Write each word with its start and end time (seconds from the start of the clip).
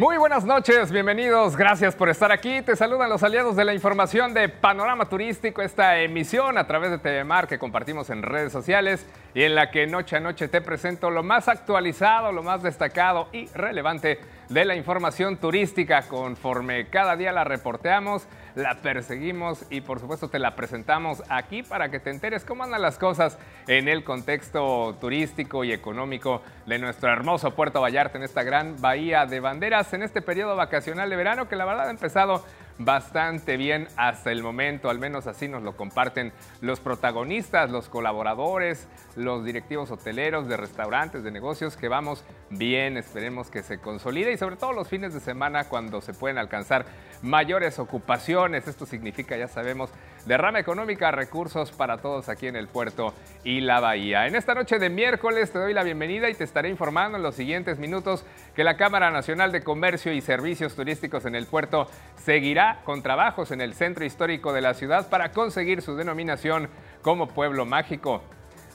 Muy 0.00 0.16
buenas 0.16 0.46
noches, 0.46 0.90
bienvenidos, 0.90 1.58
gracias 1.58 1.94
por 1.94 2.08
estar 2.08 2.32
aquí. 2.32 2.62
Te 2.62 2.74
saludan 2.74 3.10
los 3.10 3.22
aliados 3.22 3.54
de 3.54 3.66
la 3.66 3.74
información 3.74 4.32
de 4.32 4.48
Panorama 4.48 5.10
Turístico, 5.10 5.60
esta 5.60 6.00
emisión 6.00 6.56
a 6.56 6.66
través 6.66 6.90
de 6.90 6.96
TV 6.96 7.22
Mar 7.22 7.46
que 7.46 7.58
compartimos 7.58 8.08
en 8.08 8.22
redes 8.22 8.50
sociales 8.50 9.04
y 9.34 9.42
en 9.42 9.54
la 9.54 9.70
que 9.70 9.86
noche 9.86 10.16
a 10.16 10.20
noche 10.20 10.48
te 10.48 10.62
presento 10.62 11.10
lo 11.10 11.22
más 11.22 11.48
actualizado, 11.48 12.32
lo 12.32 12.42
más 12.42 12.62
destacado 12.62 13.28
y 13.30 13.46
relevante 13.48 14.18
de 14.50 14.64
la 14.64 14.74
información 14.74 15.38
turística. 15.38 16.02
Conforme 16.02 16.88
cada 16.88 17.16
día 17.16 17.32
la 17.32 17.44
reporteamos, 17.44 18.26
la 18.56 18.82
perseguimos 18.82 19.64
y 19.70 19.80
por 19.80 20.00
supuesto 20.00 20.28
te 20.28 20.38
la 20.38 20.56
presentamos 20.56 21.22
aquí 21.28 21.62
para 21.62 21.88
que 21.88 22.00
te 22.00 22.10
enteres 22.10 22.44
cómo 22.44 22.64
andan 22.64 22.82
las 22.82 22.98
cosas 22.98 23.38
en 23.68 23.88
el 23.88 24.04
contexto 24.04 24.96
turístico 25.00 25.64
y 25.64 25.72
económico 25.72 26.42
de 26.66 26.78
nuestro 26.78 27.10
hermoso 27.10 27.54
Puerto 27.54 27.80
Vallarta 27.80 28.18
en 28.18 28.24
esta 28.24 28.42
gran 28.42 28.80
bahía 28.80 29.24
de 29.24 29.38
banderas 29.38 29.92
en 29.94 30.02
este 30.02 30.20
periodo 30.20 30.56
vacacional 30.56 31.08
de 31.08 31.16
verano 31.16 31.48
que 31.48 31.56
la 31.56 31.64
verdad 31.64 31.86
ha 31.86 31.90
empezado 31.90 32.44
bastante 32.80 33.58
bien 33.58 33.88
hasta 33.96 34.32
el 34.32 34.42
momento, 34.42 34.88
al 34.88 34.98
menos 34.98 35.26
así 35.26 35.48
nos 35.48 35.62
lo 35.62 35.76
comparten 35.76 36.32
los 36.62 36.80
protagonistas, 36.80 37.70
los 37.70 37.90
colaboradores, 37.90 38.88
los 39.16 39.44
directivos 39.44 39.90
hoteleros 39.90 40.48
de 40.48 40.56
restaurantes, 40.56 41.22
de 41.22 41.30
negocios, 41.30 41.76
que 41.76 41.88
vamos 41.88 42.24
bien, 42.48 42.96
esperemos 42.96 43.50
que 43.50 43.62
se 43.62 43.78
consolide 43.78 44.32
y 44.32 44.38
sobre 44.38 44.56
todo 44.56 44.72
los 44.72 44.88
fines 44.88 45.12
de 45.12 45.20
semana 45.20 45.64
cuando 45.64 46.00
se 46.00 46.14
pueden 46.14 46.38
alcanzar 46.38 46.86
mayores 47.20 47.78
ocupaciones. 47.78 48.66
Esto 48.66 48.86
significa, 48.86 49.36
ya 49.36 49.48
sabemos, 49.48 49.90
derrama 50.26 50.60
económica, 50.60 51.10
recursos 51.10 51.72
para 51.72 51.98
todos 51.98 52.28
aquí 52.28 52.46
en 52.46 52.56
el 52.56 52.68
puerto 52.68 53.14
y 53.44 53.60
la 53.60 53.80
bahía. 53.80 54.26
En 54.26 54.34
esta 54.34 54.54
noche 54.54 54.78
de 54.78 54.90
miércoles 54.90 55.52
te 55.52 55.58
doy 55.58 55.72
la 55.72 55.82
bienvenida 55.82 56.28
y 56.28 56.34
te 56.34 56.44
estaré 56.44 56.68
informando 56.68 57.16
en 57.16 57.22
los 57.22 57.34
siguientes 57.34 57.78
minutos 57.78 58.24
que 58.54 58.64
la 58.64 58.76
Cámara 58.76 59.10
Nacional 59.10 59.52
de 59.52 59.62
Comercio 59.62 60.12
y 60.12 60.20
Servicios 60.20 60.74
Turísticos 60.74 61.24
en 61.24 61.34
el 61.34 61.46
puerto 61.46 61.88
seguirá 62.16 62.80
con 62.84 63.02
trabajos 63.02 63.50
en 63.50 63.60
el 63.60 63.74
centro 63.74 64.04
histórico 64.04 64.52
de 64.52 64.60
la 64.60 64.74
ciudad 64.74 65.08
para 65.08 65.32
conseguir 65.32 65.82
su 65.82 65.96
denominación 65.96 66.68
como 67.02 67.28
pueblo 67.28 67.64
mágico. 67.64 68.22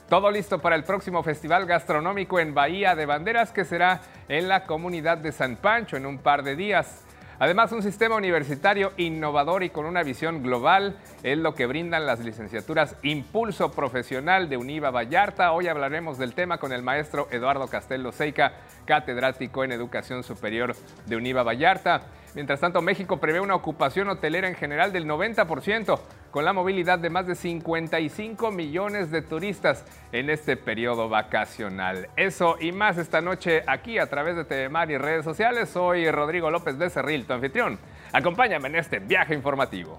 Todo 0.08 0.30
listo 0.30 0.60
para 0.60 0.76
el 0.76 0.84
próximo 0.84 1.22
festival 1.24 1.66
gastronómico 1.66 2.38
en 2.38 2.54
Bahía 2.54 2.94
de 2.94 3.06
Banderas 3.06 3.50
que 3.50 3.64
será 3.64 4.02
en 4.28 4.46
la 4.46 4.64
comunidad 4.64 5.18
de 5.18 5.32
San 5.32 5.56
Pancho 5.56 5.96
en 5.96 6.06
un 6.06 6.18
par 6.18 6.44
de 6.44 6.54
días. 6.54 7.05
Además, 7.38 7.70
un 7.72 7.82
sistema 7.82 8.16
universitario 8.16 8.92
innovador 8.96 9.62
y 9.62 9.68
con 9.68 9.84
una 9.84 10.02
visión 10.02 10.42
global 10.42 10.96
es 11.22 11.36
lo 11.36 11.54
que 11.54 11.66
brindan 11.66 12.06
las 12.06 12.20
licenciaturas 12.20 12.96
Impulso 13.02 13.72
Profesional 13.72 14.48
de 14.48 14.56
Univa 14.56 14.90
Vallarta. 14.90 15.52
Hoy 15.52 15.68
hablaremos 15.68 16.16
del 16.16 16.32
tema 16.32 16.56
con 16.56 16.72
el 16.72 16.82
maestro 16.82 17.28
Eduardo 17.30 17.66
Castelo 17.66 18.10
Seica, 18.10 18.52
catedrático 18.86 19.64
en 19.64 19.72
Educación 19.72 20.22
Superior 20.22 20.74
de 21.04 21.16
Univa 21.16 21.42
Vallarta. 21.42 22.02
Mientras 22.34 22.60
tanto, 22.60 22.80
México 22.80 23.18
prevé 23.18 23.40
una 23.40 23.54
ocupación 23.54 24.08
hotelera 24.08 24.48
en 24.48 24.54
general 24.54 24.92
del 24.92 25.06
90%, 25.06 25.98
con 26.36 26.44
la 26.44 26.52
movilidad 26.52 26.98
de 26.98 27.08
más 27.08 27.26
de 27.26 27.34
55 27.34 28.50
millones 28.50 29.10
de 29.10 29.22
turistas 29.22 29.86
en 30.12 30.28
este 30.28 30.58
periodo 30.58 31.08
vacacional. 31.08 32.10
Eso 32.14 32.58
y 32.60 32.72
más 32.72 32.98
esta 32.98 33.22
noche 33.22 33.62
aquí 33.66 33.96
a 33.96 34.10
través 34.10 34.36
de 34.36 34.44
TVMAR 34.44 34.90
y 34.90 34.98
redes 34.98 35.24
sociales. 35.24 35.70
Soy 35.70 36.10
Rodrigo 36.10 36.50
López 36.50 36.76
Becerril, 36.76 37.24
tu 37.24 37.32
anfitrión. 37.32 37.78
Acompáñame 38.12 38.68
en 38.68 38.76
este 38.76 38.98
viaje 38.98 39.32
informativo. 39.32 39.98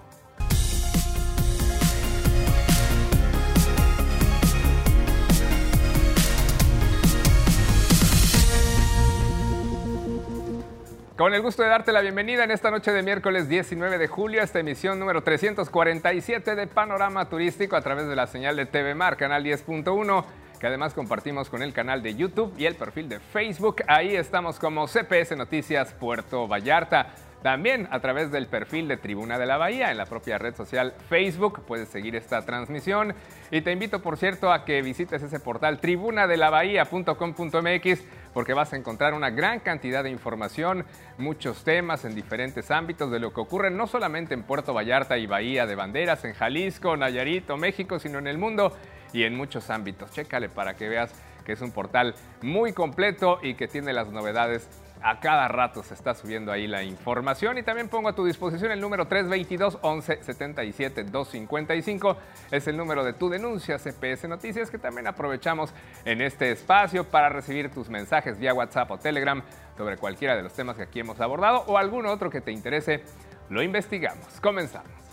Con 11.18 11.34
el 11.34 11.42
gusto 11.42 11.64
de 11.64 11.70
darte 11.70 11.92
la 11.92 12.02
bienvenida 12.02 12.44
en 12.44 12.52
esta 12.52 12.70
noche 12.70 12.92
de 12.92 13.02
miércoles 13.02 13.50
19 13.50 13.98
de 13.98 14.08
julio 14.08 14.40
a 14.40 14.44
esta 14.44 14.60
emisión 14.60 15.00
número 15.00 15.24
347 15.24 16.54
de 16.54 16.68
Panorama 16.68 17.28
Turístico 17.28 17.76
a 17.76 17.82
través 17.82 18.08
de 18.08 18.16
la 18.16 18.28
señal 18.28 18.56
de 18.56 18.68
TV 18.68 18.94
Mar, 18.94 19.18
canal 19.18 19.44
10.1, 19.44 20.26
que 20.60 20.68
además 20.68 20.94
compartimos 20.94 21.50
con 21.50 21.64
el 21.64 21.74
canal 21.74 22.04
de 22.04 22.14
YouTube 22.14 22.54
y 22.60 22.68
el 22.68 22.76
perfil 22.76 23.10
de 23.10 23.20
Facebook. 23.20 23.78
Ahí 23.88 24.16
estamos 24.16 24.60
como 24.60 24.86
CPS 24.86 25.36
Noticias 25.36 25.92
Puerto 25.94 26.48
Vallarta. 26.48 27.16
También 27.42 27.88
a 27.92 28.00
través 28.00 28.32
del 28.32 28.46
perfil 28.48 28.88
de 28.88 28.98
Tribuna 28.98 29.40
de 29.40 29.46
la 29.46 29.58
Bahía 29.58 29.92
en 29.92 29.98
la 29.98 30.06
propia 30.06 30.38
red 30.38 30.56
social 30.56 30.94
Facebook 31.08 31.62
puedes 31.68 31.88
seguir 31.88 32.16
esta 32.16 32.44
transmisión 32.46 33.14
y 33.52 33.62
te 33.62 33.72
invito 33.72 34.02
por 34.02 34.18
cierto 34.18 34.52
a 34.52 34.66
que 34.66 34.82
visites 34.82 35.22
ese 35.22 35.40
portal 35.40 35.80
tribunadelabahía.com.mx 35.80 38.04
porque 38.38 38.54
vas 38.54 38.72
a 38.72 38.76
encontrar 38.76 39.16
una 39.16 39.32
gran 39.32 39.62
cantidad 39.62 40.04
de 40.04 40.12
información, 40.12 40.86
muchos 41.18 41.64
temas 41.64 42.06
en 42.06 42.14
diferentes 42.14 42.70
ámbitos 42.70 43.10
de 43.10 43.18
lo 43.18 43.34
que 43.34 43.42
ocurre 43.42 43.72
no 43.72 43.88
solamente 43.88 44.36
en 44.36 44.44
Puerto 44.44 44.76
Vallarta 44.76 45.18
y 45.18 45.26
Bahía 45.26 45.66
de 45.66 45.74
Banderas, 45.74 46.24
en 46.24 46.36
Jalisco, 46.36 46.96
Nayarito, 46.96 47.58
México, 47.58 47.98
sino 47.98 48.20
en 48.20 48.28
el 48.28 48.38
mundo 48.38 48.78
y 49.12 49.24
en 49.24 49.36
muchos 49.36 49.72
ámbitos. 49.72 50.12
Chécale 50.12 50.50
para 50.50 50.76
que 50.76 50.88
veas 50.88 51.12
que 51.48 51.54
es 51.54 51.62
un 51.62 51.72
portal 51.72 52.14
muy 52.44 52.74
completo 52.74 53.40
y 53.42 53.56
que 53.56 53.68
tiene 53.68 53.92
las 53.92 54.10
novedades 54.10 54.70
a 55.02 55.20
cada 55.20 55.48
rato 55.48 55.84
se 55.84 55.94
está 55.94 56.14
subiendo 56.14 56.52
ahí 56.52 56.68
la 56.68 56.84
información 56.84 57.58
y 57.58 57.64
también 57.64 57.90
pongo 57.90 58.10
a 58.10 58.14
tu 58.14 58.26
disposición 58.26 58.72
el 58.72 58.82
número 58.82 59.08
322 59.08 59.80
11 59.82 60.24
77 60.24 61.04
255. 61.06 62.18
Es 62.52 62.68
el 62.68 62.78
número 62.78 63.04
de 63.04 63.14
tu 63.14 63.30
denuncia 63.30 63.78
CPS 63.78 64.28
Noticias 64.28 64.70
que 64.70 64.78
también 64.78 65.08
aprovechamos 65.08 65.74
en 66.06 66.22
este 66.22 66.52
espacio 66.52 67.04
para 67.06 67.30
recibir 67.30 67.72
tus 67.72 67.90
mensajes 67.90 68.38
vía 68.40 68.54
WhatsApp 68.54 68.92
o 68.92 68.98
Telegram 68.98 69.42
sobre 69.78 69.98
cualquiera 69.98 70.36
de 70.36 70.44
los 70.44 70.54
temas 70.54 70.76
que 70.76 70.84
aquí 70.84 71.00
hemos 71.00 71.20
abordado 71.22 71.64
o 71.68 71.78
algún 71.78 72.06
otro 72.06 72.30
que 72.30 72.42
te 72.42 72.52
interese. 72.52 73.04
Lo 73.50 73.62
investigamos. 73.62 74.40
Comenzamos. 74.42 75.07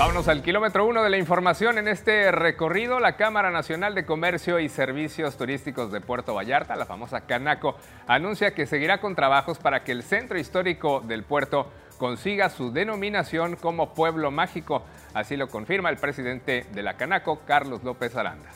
Vámonos 0.00 0.28
al 0.28 0.40
kilómetro 0.42 0.86
uno 0.86 1.02
de 1.02 1.10
la 1.10 1.18
información 1.18 1.76
en 1.76 1.86
este 1.86 2.32
recorrido. 2.32 3.00
La 3.00 3.18
Cámara 3.18 3.50
Nacional 3.50 3.94
de 3.94 4.06
Comercio 4.06 4.58
y 4.58 4.70
Servicios 4.70 5.36
Turísticos 5.36 5.92
de 5.92 6.00
Puerto 6.00 6.32
Vallarta, 6.32 6.74
la 6.74 6.86
famosa 6.86 7.26
Canaco, 7.26 7.76
anuncia 8.06 8.54
que 8.54 8.64
seguirá 8.64 9.02
con 9.02 9.14
trabajos 9.14 9.58
para 9.58 9.84
que 9.84 9.92
el 9.92 10.02
centro 10.02 10.38
histórico 10.38 11.00
del 11.00 11.22
puerto 11.22 11.70
consiga 11.98 12.48
su 12.48 12.72
denominación 12.72 13.56
como 13.56 13.92
pueblo 13.92 14.30
mágico. 14.30 14.84
Así 15.12 15.36
lo 15.36 15.48
confirma 15.48 15.90
el 15.90 15.98
presidente 15.98 16.64
de 16.72 16.82
la 16.82 16.94
Canaco, 16.94 17.40
Carlos 17.44 17.84
López 17.84 18.16
Aranda. 18.16 18.48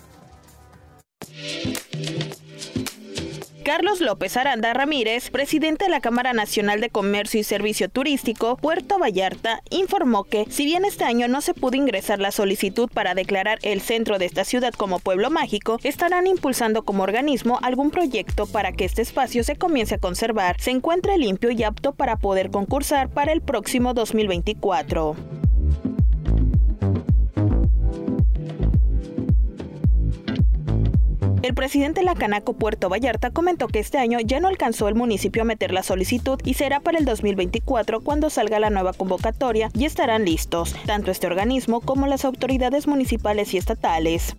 Carlos 3.64 4.02
López 4.02 4.36
Aranda 4.36 4.74
Ramírez, 4.74 5.30
presidente 5.30 5.86
de 5.86 5.90
la 5.90 6.02
Cámara 6.02 6.34
Nacional 6.34 6.82
de 6.82 6.90
Comercio 6.90 7.40
y 7.40 7.44
Servicio 7.44 7.88
Turístico, 7.88 8.58
Puerto 8.58 8.98
Vallarta, 8.98 9.62
informó 9.70 10.24
que, 10.24 10.44
si 10.50 10.66
bien 10.66 10.84
este 10.84 11.04
año 11.04 11.28
no 11.28 11.40
se 11.40 11.54
pudo 11.54 11.74
ingresar 11.78 12.18
la 12.18 12.30
solicitud 12.30 12.90
para 12.92 13.14
declarar 13.14 13.58
el 13.62 13.80
centro 13.80 14.18
de 14.18 14.26
esta 14.26 14.44
ciudad 14.44 14.74
como 14.74 14.98
pueblo 14.98 15.30
mágico, 15.30 15.78
estarán 15.82 16.26
impulsando 16.26 16.82
como 16.82 17.04
organismo 17.04 17.58
algún 17.62 17.90
proyecto 17.90 18.44
para 18.44 18.70
que 18.72 18.84
este 18.84 19.00
espacio 19.00 19.42
se 19.44 19.56
comience 19.56 19.94
a 19.94 19.98
conservar, 19.98 20.60
se 20.60 20.70
encuentre 20.70 21.16
limpio 21.16 21.50
y 21.50 21.62
apto 21.62 21.94
para 21.94 22.16
poder 22.16 22.50
concursar 22.50 23.08
para 23.08 23.32
el 23.32 23.40
próximo 23.40 23.94
2024. 23.94 25.16
El 31.44 31.52
presidente 31.52 32.00
de 32.00 32.06
la 32.06 32.14
Canaco 32.14 32.54
Puerto 32.54 32.88
Vallarta 32.88 33.28
comentó 33.28 33.68
que 33.68 33.78
este 33.78 33.98
año 33.98 34.18
ya 34.18 34.40
no 34.40 34.48
alcanzó 34.48 34.88
el 34.88 34.94
municipio 34.94 35.42
a 35.42 35.44
meter 35.44 35.72
la 35.72 35.82
solicitud 35.82 36.40
y 36.42 36.54
será 36.54 36.80
para 36.80 36.96
el 36.96 37.04
2024 37.04 38.00
cuando 38.00 38.30
salga 38.30 38.58
la 38.58 38.70
nueva 38.70 38.94
convocatoria 38.94 39.68
y 39.74 39.84
estarán 39.84 40.24
listos, 40.24 40.74
tanto 40.86 41.10
este 41.10 41.26
organismo 41.26 41.82
como 41.82 42.06
las 42.06 42.24
autoridades 42.24 42.86
municipales 42.86 43.52
y 43.52 43.58
estatales. 43.58 44.34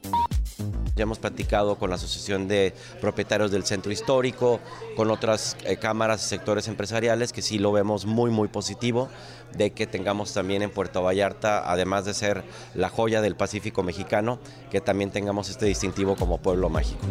Ya 0.95 1.03
hemos 1.03 1.19
platicado 1.19 1.75
con 1.75 1.89
la 1.89 1.97
Asociación 1.97 2.47
de 2.47 2.73
Propietarios 3.01 3.51
del 3.51 3.65
Centro 3.65 3.91
Histórico, 3.91 4.61
con 4.95 5.11
otras 5.11 5.57
eh, 5.65 5.75
cámaras 5.75 6.25
y 6.25 6.29
sectores 6.29 6.69
empresariales 6.69 7.33
que 7.33 7.41
sí 7.41 7.59
lo 7.59 7.73
vemos 7.73 8.05
muy, 8.05 8.31
muy 8.31 8.47
positivo 8.47 9.09
de 9.57 9.71
que 9.71 9.87
tengamos 9.87 10.33
también 10.33 10.61
en 10.61 10.69
Puerto 10.69 11.01
Vallarta, 11.01 11.69
además 11.69 12.05
de 12.05 12.13
ser 12.13 12.43
la 12.73 12.89
joya 12.89 13.21
del 13.21 13.35
Pacífico 13.35 13.83
mexicano, 13.83 14.39
que 14.69 14.81
también 14.81 15.11
tengamos 15.11 15.49
este 15.49 15.65
distintivo 15.65 16.15
como 16.15 16.37
pueblo 16.37 16.69
mágico. 16.69 17.05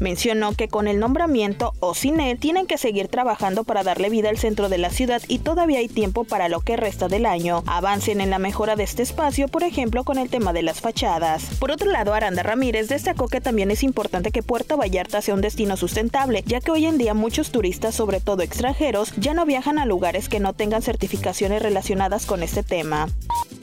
Mencionó 0.00 0.52
que 0.52 0.68
con 0.68 0.88
el 0.88 0.98
nombramiento 0.98 1.72
o 1.80 1.94
él 2.02 2.38
tienen 2.38 2.66
que 2.66 2.78
seguir 2.78 3.08
trabajando 3.08 3.64
para 3.64 3.82
darle 3.82 4.10
vida 4.10 4.28
al 4.28 4.38
centro 4.38 4.68
de 4.68 4.78
la 4.78 4.90
ciudad 4.90 5.22
y 5.28 5.38
todavía 5.38 5.78
hay 5.78 5.88
tiempo 5.88 6.24
para 6.24 6.48
lo 6.48 6.60
que 6.60 6.76
resta 6.76 7.08
del 7.08 7.26
año. 7.26 7.62
Avancen 7.66 8.20
en 8.20 8.30
la 8.30 8.38
mejora 8.38 8.76
de 8.76 8.84
este 8.84 9.02
espacio, 9.02 9.48
por 9.48 9.62
ejemplo, 9.62 10.04
con 10.04 10.18
el 10.18 10.28
tema 10.28 10.52
de 10.52 10.62
las 10.62 10.80
fachadas. 10.80 11.44
Por 11.58 11.70
otro 11.70 11.90
lado, 11.90 12.14
Aranda 12.14 12.42
Ramírez 12.42 12.88
destacó 12.96 13.28
que 13.28 13.42
también 13.42 13.70
es 13.70 13.82
importante 13.82 14.30
que 14.30 14.42
Puerto 14.42 14.78
Vallarta 14.78 15.20
sea 15.20 15.34
un 15.34 15.42
destino 15.42 15.76
sustentable, 15.76 16.42
ya 16.46 16.62
que 16.62 16.70
hoy 16.70 16.86
en 16.86 16.96
día 16.96 17.12
muchos 17.12 17.50
turistas, 17.50 17.94
sobre 17.94 18.20
todo 18.20 18.42
extranjeros, 18.42 19.12
ya 19.18 19.34
no 19.34 19.44
viajan 19.44 19.78
a 19.78 19.84
lugares 19.84 20.30
que 20.30 20.40
no 20.40 20.54
tengan 20.54 20.80
certificaciones 20.80 21.60
relacionadas 21.60 22.24
con 22.24 22.42
este 22.42 22.62
tema. 22.62 23.10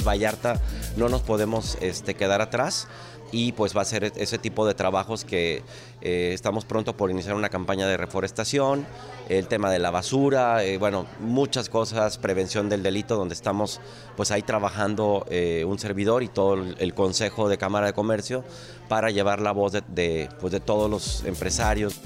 Vallarta 0.06 0.62
no 0.98 1.10
nos 1.10 1.24
podemos 1.24 1.80
este, 1.82 2.14
quedar 2.14 2.42
atrás 2.42 2.88
y 3.34 3.52
pues 3.52 3.76
va 3.76 3.82
a 3.82 3.86
ser 3.86 4.14
ese 4.16 4.38
tipo 4.38 4.66
de 4.66 4.76
trabajos 4.76 5.26
que 5.26 5.64
eh, 6.02 6.32
estamos 6.34 6.66
pronto 6.66 6.96
por 6.96 7.10
iniciar 7.10 7.36
una 7.36 7.50
campaña 7.50 7.88
de 7.88 7.98
reforestación, 7.98 8.86
el 9.28 9.48
tema 9.48 9.72
de 9.72 9.80
la 9.80 9.90
basura, 9.90 10.64
eh, 10.64 10.78
bueno, 10.78 11.08
muchas 11.20 11.68
cosas, 11.68 12.20
prevención 12.20 12.70
del 12.70 12.84
delito, 12.84 13.16
donde 13.16 13.34
estamos 13.34 13.82
pues 14.16 14.30
ahí 14.30 14.44
trabajando 14.44 15.26
eh, 15.30 15.66
un 15.68 15.80
servidor 15.80 16.22
y 16.22 16.28
todo 16.28 16.54
el, 16.54 16.94
Consejo 16.94 17.50
de 17.50 17.58
Cámara 17.58 17.88
de 17.88 17.94
Comercio 17.94 18.44
para 18.88 19.10
llevar 19.10 19.42
la 19.42 19.52
voz 19.52 19.74
de, 19.74 20.30
pues, 20.40 20.54
de 20.54 20.60
todos 20.60 20.88
los 20.88 21.26
empresarios. 21.26 22.00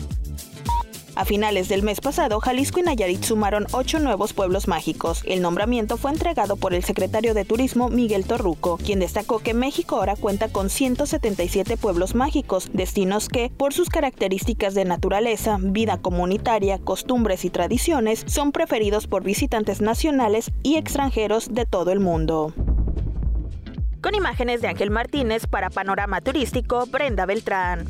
A 1.17 1.25
finales 1.25 1.67
del 1.67 1.81
mes 1.81 1.99
pasado, 1.99 2.39
Jalisco 2.39 2.79
y 2.79 2.83
Nayarit 2.83 3.23
sumaron 3.23 3.65
ocho 3.71 3.97
nuevos 3.97 4.33
pueblos 4.33 4.67
mágicos. 4.67 5.23
El 5.25 5.41
nombramiento 5.41 5.97
fue 5.97 6.11
entregado 6.11 6.57
por 6.57 6.75
el 6.75 6.83
secretario 6.83 7.33
de 7.33 7.43
Turismo 7.43 7.89
Miguel 7.89 8.23
Torruco, 8.23 8.77
quien 8.77 8.99
destacó 8.99 9.39
que 9.39 9.55
México 9.55 9.95
ahora 9.95 10.15
cuenta 10.15 10.47
con 10.47 10.69
177 10.69 11.75
pueblos 11.75 12.13
mágicos, 12.13 12.69
destinos 12.71 13.29
que, 13.29 13.49
por 13.49 13.73
sus 13.73 13.89
características 13.89 14.75
de 14.75 14.85
naturaleza, 14.85 15.57
vida 15.59 15.97
comunitaria, 15.97 16.77
costumbres 16.77 17.45
y 17.45 17.49
tradiciones, 17.49 18.23
son 18.27 18.51
preferidos 18.51 19.07
por 19.07 19.23
visitantes 19.23 19.81
nacionales 19.81 20.51
y 20.61 20.75
extranjeros 20.75 21.51
de 21.51 21.65
todo 21.65 21.91
el 21.91 21.99
mundo. 21.99 22.53
Con 24.01 24.13
imágenes 24.13 24.61
de 24.61 24.67
Ángel 24.67 24.91
Martínez 24.91 25.47
para 25.47 25.71
Panorama 25.71 26.21
Turístico, 26.21 26.85
Brenda 26.85 27.25
Beltrán. 27.25 27.87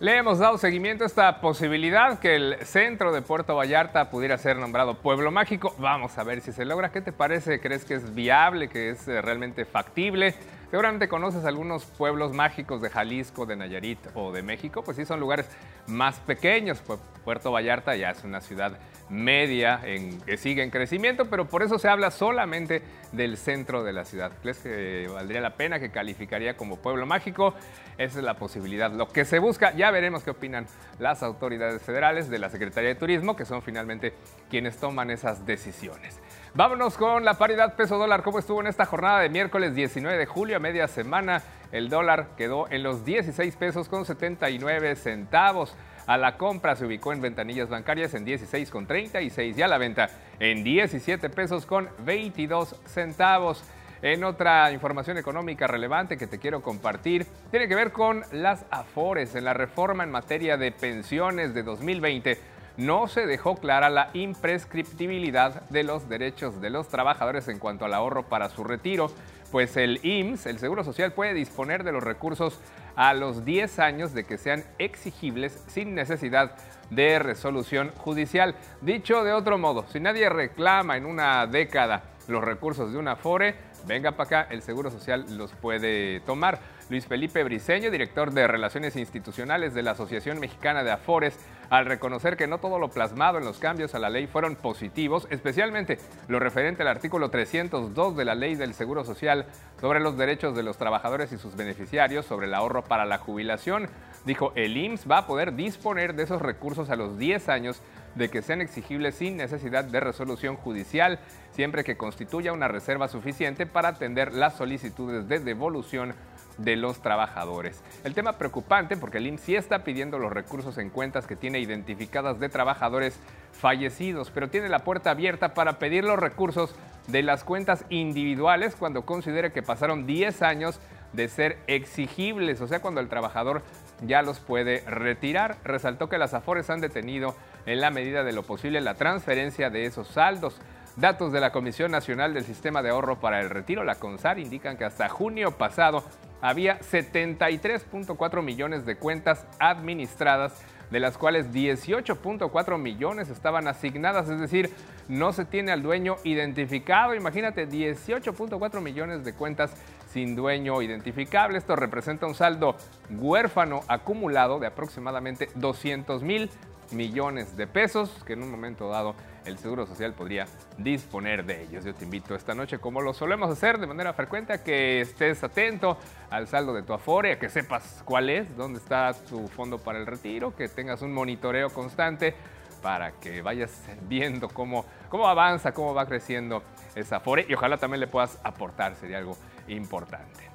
Le 0.00 0.16
hemos 0.16 0.38
dado 0.38 0.56
seguimiento 0.56 1.04
a 1.04 1.06
esta 1.06 1.42
posibilidad 1.42 2.18
que 2.20 2.34
el 2.34 2.56
centro 2.64 3.12
de 3.12 3.20
Puerto 3.20 3.54
Vallarta 3.54 4.08
pudiera 4.08 4.38
ser 4.38 4.56
nombrado 4.56 4.94
Pueblo 4.94 5.30
Mágico. 5.30 5.74
Vamos 5.76 6.16
a 6.16 6.24
ver 6.24 6.40
si 6.40 6.52
se 6.52 6.64
logra. 6.64 6.90
¿Qué 6.90 7.02
te 7.02 7.12
parece? 7.12 7.60
¿Crees 7.60 7.84
que 7.84 7.96
es 7.96 8.14
viable, 8.14 8.70
que 8.70 8.88
es 8.88 9.06
eh, 9.08 9.20
realmente 9.20 9.66
factible? 9.66 10.34
Seguramente 10.70 11.06
conoces 11.06 11.44
algunos 11.44 11.84
pueblos 11.84 12.32
mágicos 12.32 12.80
de 12.80 12.88
Jalisco, 12.88 13.44
de 13.44 13.56
Nayarit 13.56 13.98
o 14.14 14.32
de 14.32 14.42
México. 14.42 14.82
Pues 14.82 14.96
sí, 14.96 15.04
son 15.04 15.20
lugares 15.20 15.50
más 15.86 16.18
pequeños. 16.20 16.82
Puerto 17.22 17.52
Vallarta 17.52 17.94
ya 17.94 18.08
es 18.08 18.24
una 18.24 18.40
ciudad 18.40 18.78
media 19.10 19.80
en, 19.84 20.20
que 20.20 20.36
sigue 20.36 20.62
en 20.62 20.70
crecimiento, 20.70 21.26
pero 21.26 21.48
por 21.48 21.62
eso 21.62 21.78
se 21.78 21.88
habla 21.88 22.10
solamente 22.10 22.82
del 23.12 23.36
centro 23.36 23.82
de 23.82 23.92
la 23.92 24.04
ciudad. 24.04 24.32
¿Crees 24.40 24.58
que 24.58 25.08
valdría 25.12 25.40
la 25.40 25.54
pena, 25.54 25.80
que 25.80 25.90
calificaría 25.90 26.56
como 26.56 26.76
pueblo 26.76 27.06
mágico? 27.06 27.54
Esa 27.98 28.18
es 28.18 28.24
la 28.24 28.34
posibilidad. 28.34 28.92
Lo 28.92 29.08
que 29.08 29.24
se 29.24 29.38
busca, 29.38 29.74
ya 29.74 29.90
veremos 29.90 30.22
qué 30.22 30.30
opinan 30.30 30.66
las 30.98 31.22
autoridades 31.22 31.82
federales 31.82 32.30
de 32.30 32.38
la 32.38 32.50
Secretaría 32.50 32.90
de 32.90 32.94
Turismo, 32.94 33.36
que 33.36 33.44
son 33.44 33.62
finalmente 33.62 34.14
quienes 34.48 34.76
toman 34.78 35.10
esas 35.10 35.44
decisiones. 35.44 36.20
Vámonos 36.54 36.96
con 36.96 37.24
la 37.24 37.34
paridad 37.34 37.76
peso 37.76 37.98
dólar. 37.98 38.22
¿Cómo 38.22 38.38
estuvo 38.38 38.60
en 38.60 38.66
esta 38.66 38.84
jornada 38.84 39.20
de 39.20 39.28
miércoles 39.28 39.74
19 39.74 40.18
de 40.18 40.26
julio 40.26 40.56
a 40.56 40.60
media 40.60 40.88
semana? 40.88 41.42
El 41.72 41.88
dólar 41.88 42.30
quedó 42.36 42.68
en 42.70 42.82
los 42.82 43.04
16 43.04 43.54
pesos 43.56 43.88
con 43.88 44.04
79 44.04 44.96
centavos. 44.96 45.76
A 46.06 46.16
la 46.16 46.36
compra 46.36 46.76
se 46.76 46.86
ubicó 46.86 47.12
en 47.12 47.20
ventanillas 47.20 47.68
bancarias 47.68 48.14
en 48.14 48.26
16,36 48.26 49.56
y 49.56 49.62
a 49.62 49.68
la 49.68 49.78
venta 49.78 50.10
en 50.38 50.64
17 50.64 51.30
pesos 51.30 51.66
con 51.66 51.88
22 52.04 52.76
centavos. 52.86 53.64
En 54.02 54.24
otra 54.24 54.72
información 54.72 55.18
económica 55.18 55.66
relevante 55.66 56.16
que 56.16 56.26
te 56.26 56.38
quiero 56.38 56.62
compartir, 56.62 57.26
tiene 57.50 57.68
que 57.68 57.74
ver 57.74 57.92
con 57.92 58.24
las 58.32 58.64
AFORES. 58.70 59.34
En 59.34 59.44
la 59.44 59.52
reforma 59.52 60.04
en 60.04 60.10
materia 60.10 60.56
de 60.56 60.72
pensiones 60.72 61.52
de 61.52 61.62
2020, 61.62 62.38
no 62.78 63.08
se 63.08 63.26
dejó 63.26 63.56
clara 63.56 63.90
la 63.90 64.08
imprescriptibilidad 64.14 65.68
de 65.68 65.82
los 65.82 66.08
derechos 66.08 66.62
de 66.62 66.70
los 66.70 66.88
trabajadores 66.88 67.48
en 67.48 67.58
cuanto 67.58 67.84
al 67.84 67.92
ahorro 67.92 68.22
para 68.22 68.48
su 68.48 68.64
retiro, 68.64 69.12
pues 69.52 69.76
el 69.76 70.00
IMSS, 70.02 70.46
el 70.46 70.58
Seguro 70.58 70.82
Social, 70.82 71.12
puede 71.12 71.34
disponer 71.34 71.84
de 71.84 71.92
los 71.92 72.02
recursos 72.02 72.58
a 72.96 73.14
los 73.14 73.44
10 73.44 73.78
años 73.78 74.14
de 74.14 74.24
que 74.24 74.38
sean 74.38 74.64
exigibles 74.78 75.62
sin 75.68 75.94
necesidad 75.94 76.56
de 76.90 77.18
resolución 77.18 77.92
judicial. 77.96 78.54
Dicho 78.80 79.24
de 79.24 79.32
otro 79.32 79.58
modo, 79.58 79.86
si 79.88 80.00
nadie 80.00 80.28
reclama 80.28 80.96
en 80.96 81.06
una 81.06 81.46
década 81.46 82.02
los 82.28 82.42
recursos 82.42 82.92
de 82.92 82.98
una 82.98 83.16
FORE, 83.16 83.54
venga 83.86 84.12
para 84.12 84.42
acá, 84.42 84.46
el 84.50 84.62
Seguro 84.62 84.90
Social 84.90 85.26
los 85.36 85.52
puede 85.52 86.20
tomar. 86.20 86.58
Luis 86.88 87.06
Felipe 87.06 87.44
Briceño, 87.44 87.90
director 87.90 88.32
de 88.32 88.46
Relaciones 88.46 88.96
Institucionales 88.96 89.74
de 89.74 89.82
la 89.82 89.92
Asociación 89.92 90.40
Mexicana 90.40 90.82
de 90.82 90.90
Afores, 90.90 91.38
al 91.70 91.86
reconocer 91.86 92.36
que 92.36 92.48
no 92.48 92.58
todo 92.58 92.78
lo 92.78 92.90
plasmado 92.90 93.38
en 93.38 93.44
los 93.44 93.58
cambios 93.58 93.94
a 93.94 94.00
la 94.00 94.10
ley 94.10 94.26
fueron 94.26 94.56
positivos, 94.56 95.26
especialmente 95.30 95.98
lo 96.26 96.40
referente 96.40 96.82
al 96.82 96.88
artículo 96.88 97.30
302 97.30 98.16
de 98.16 98.24
la 98.24 98.34
Ley 98.34 98.56
del 98.56 98.74
Seguro 98.74 99.04
Social 99.04 99.46
sobre 99.80 100.00
los 100.00 100.18
derechos 100.18 100.56
de 100.56 100.64
los 100.64 100.76
trabajadores 100.76 101.32
y 101.32 101.38
sus 101.38 101.54
beneficiarios 101.54 102.26
sobre 102.26 102.48
el 102.48 102.54
ahorro 102.54 102.82
para 102.82 103.06
la 103.06 103.18
jubilación. 103.18 103.88
Dijo, 104.26 104.52
el 104.56 104.76
IMSS 104.76 105.10
va 105.10 105.18
a 105.18 105.26
poder 105.26 105.54
disponer 105.54 106.14
de 106.14 106.24
esos 106.24 106.42
recursos 106.42 106.90
a 106.90 106.96
los 106.96 107.16
10 107.16 107.48
años 107.48 107.80
de 108.16 108.28
que 108.28 108.42
sean 108.42 108.60
exigibles 108.60 109.14
sin 109.14 109.36
necesidad 109.36 109.84
de 109.84 110.00
resolución 110.00 110.56
judicial, 110.56 111.20
siempre 111.52 111.84
que 111.84 111.96
constituya 111.96 112.52
una 112.52 112.66
reserva 112.66 113.06
suficiente 113.06 113.64
para 113.66 113.90
atender 113.90 114.32
las 114.32 114.56
solicitudes 114.56 115.28
de 115.28 115.38
devolución 115.38 116.14
de 116.60 116.76
los 116.76 117.00
trabajadores. 117.02 117.82
El 118.04 118.14
tema 118.14 118.38
preocupante 118.38 118.96
porque 118.96 119.18
el 119.18 119.26
IMSS 119.26 119.40
sí 119.40 119.56
está 119.56 119.84
pidiendo 119.84 120.18
los 120.18 120.32
recursos 120.32 120.78
en 120.78 120.90
cuentas 120.90 121.26
que 121.26 121.36
tiene 121.36 121.60
identificadas 121.60 122.38
de 122.38 122.48
trabajadores 122.48 123.18
fallecidos, 123.52 124.30
pero 124.30 124.48
tiene 124.48 124.68
la 124.68 124.80
puerta 124.80 125.10
abierta 125.10 125.54
para 125.54 125.78
pedir 125.78 126.04
los 126.04 126.18
recursos 126.18 126.74
de 127.08 127.22
las 127.22 127.44
cuentas 127.44 127.84
individuales 127.88 128.76
cuando 128.76 129.06
considere 129.06 129.52
que 129.52 129.62
pasaron 129.62 130.06
10 130.06 130.42
años 130.42 130.80
de 131.12 131.28
ser 131.28 131.58
exigibles, 131.66 132.60
o 132.60 132.68
sea, 132.68 132.80
cuando 132.80 133.00
el 133.00 133.08
trabajador 133.08 133.62
ya 134.06 134.22
los 134.22 134.38
puede 134.38 134.80
retirar. 134.82 135.56
Resaltó 135.64 136.08
que 136.08 136.18
las 136.18 136.34
AFORES 136.34 136.70
han 136.70 136.80
detenido 136.80 137.34
en 137.66 137.80
la 137.80 137.90
medida 137.90 138.22
de 138.22 138.32
lo 138.32 138.42
posible 138.42 138.80
la 138.80 138.94
transferencia 138.94 139.70
de 139.70 139.86
esos 139.86 140.08
saldos. 140.08 140.60
Datos 140.96 141.32
de 141.32 141.40
la 141.40 141.52
Comisión 141.52 141.90
Nacional 141.90 142.34
del 142.34 142.44
Sistema 142.44 142.82
de 142.82 142.90
Ahorro 142.90 143.20
para 143.20 143.40
el 143.40 143.48
Retiro, 143.48 143.84
la 143.84 143.94
CONSAR, 143.94 144.38
indican 144.38 144.76
que 144.76 144.84
hasta 144.84 145.08
junio 145.08 145.52
pasado 145.52 146.04
había 146.40 146.80
73.4 146.80 148.42
millones 148.42 148.84
de 148.84 148.96
cuentas 148.96 149.46
administradas, 149.58 150.52
de 150.90 151.00
las 151.00 151.16
cuales 151.16 151.52
18.4 151.52 152.78
millones 152.78 153.28
estaban 153.28 153.68
asignadas, 153.68 154.28
es 154.28 154.40
decir, 154.40 154.70
no 155.08 155.32
se 155.32 155.44
tiene 155.44 155.70
al 155.70 155.82
dueño 155.82 156.16
identificado. 156.24 157.14
Imagínate, 157.14 157.68
18.4 157.68 158.80
millones 158.80 159.24
de 159.24 159.32
cuentas 159.32 159.72
sin 160.12 160.34
dueño 160.34 160.82
identificable. 160.82 161.58
Esto 161.58 161.76
representa 161.76 162.26
un 162.26 162.34
saldo 162.34 162.74
huérfano 163.10 163.82
acumulado 163.86 164.58
de 164.58 164.66
aproximadamente 164.66 165.48
200 165.54 166.22
mil 166.22 166.50
millones 166.92 167.56
de 167.56 167.66
pesos 167.66 168.10
que 168.26 168.34
en 168.34 168.42
un 168.42 168.50
momento 168.50 168.88
dado 168.88 169.14
el 169.44 169.58
Seguro 169.58 169.86
Social 169.86 170.12
podría 170.14 170.46
disponer 170.78 171.44
de 171.44 171.62
ellos. 171.62 171.84
Yo 171.84 171.94
te 171.94 172.04
invito 172.04 172.34
esta 172.34 172.54
noche, 172.54 172.78
como 172.78 173.00
lo 173.00 173.14
solemos 173.14 173.50
hacer 173.50 173.78
de 173.78 173.86
manera 173.86 174.12
frecuente, 174.12 174.52
a 174.52 174.62
que 174.62 175.00
estés 175.00 175.42
atento 175.42 175.98
al 176.30 176.46
saldo 176.48 176.74
de 176.74 176.82
tu 176.82 176.92
Afore, 176.92 177.32
a 177.32 177.38
que 177.38 177.48
sepas 177.48 178.02
cuál 178.04 178.30
es, 178.30 178.56
dónde 178.56 178.78
está 178.78 179.12
tu 179.14 179.48
fondo 179.48 179.78
para 179.78 179.98
el 179.98 180.06
retiro, 180.06 180.54
que 180.54 180.68
tengas 180.68 181.02
un 181.02 181.12
monitoreo 181.12 181.70
constante 181.70 182.34
para 182.82 183.12
que 183.12 183.42
vayas 183.42 183.82
viendo 184.08 184.48
cómo, 184.48 184.84
cómo 185.08 185.28
avanza, 185.28 185.72
cómo 185.72 185.94
va 185.94 186.06
creciendo 186.06 186.62
esa 186.94 187.16
Afore 187.16 187.46
y 187.48 187.54
ojalá 187.54 187.76
también 187.76 188.00
le 188.00 188.06
puedas 188.06 188.38
aportar, 188.42 188.94
sería 188.96 189.18
algo 189.18 189.36
importante. 189.68 190.49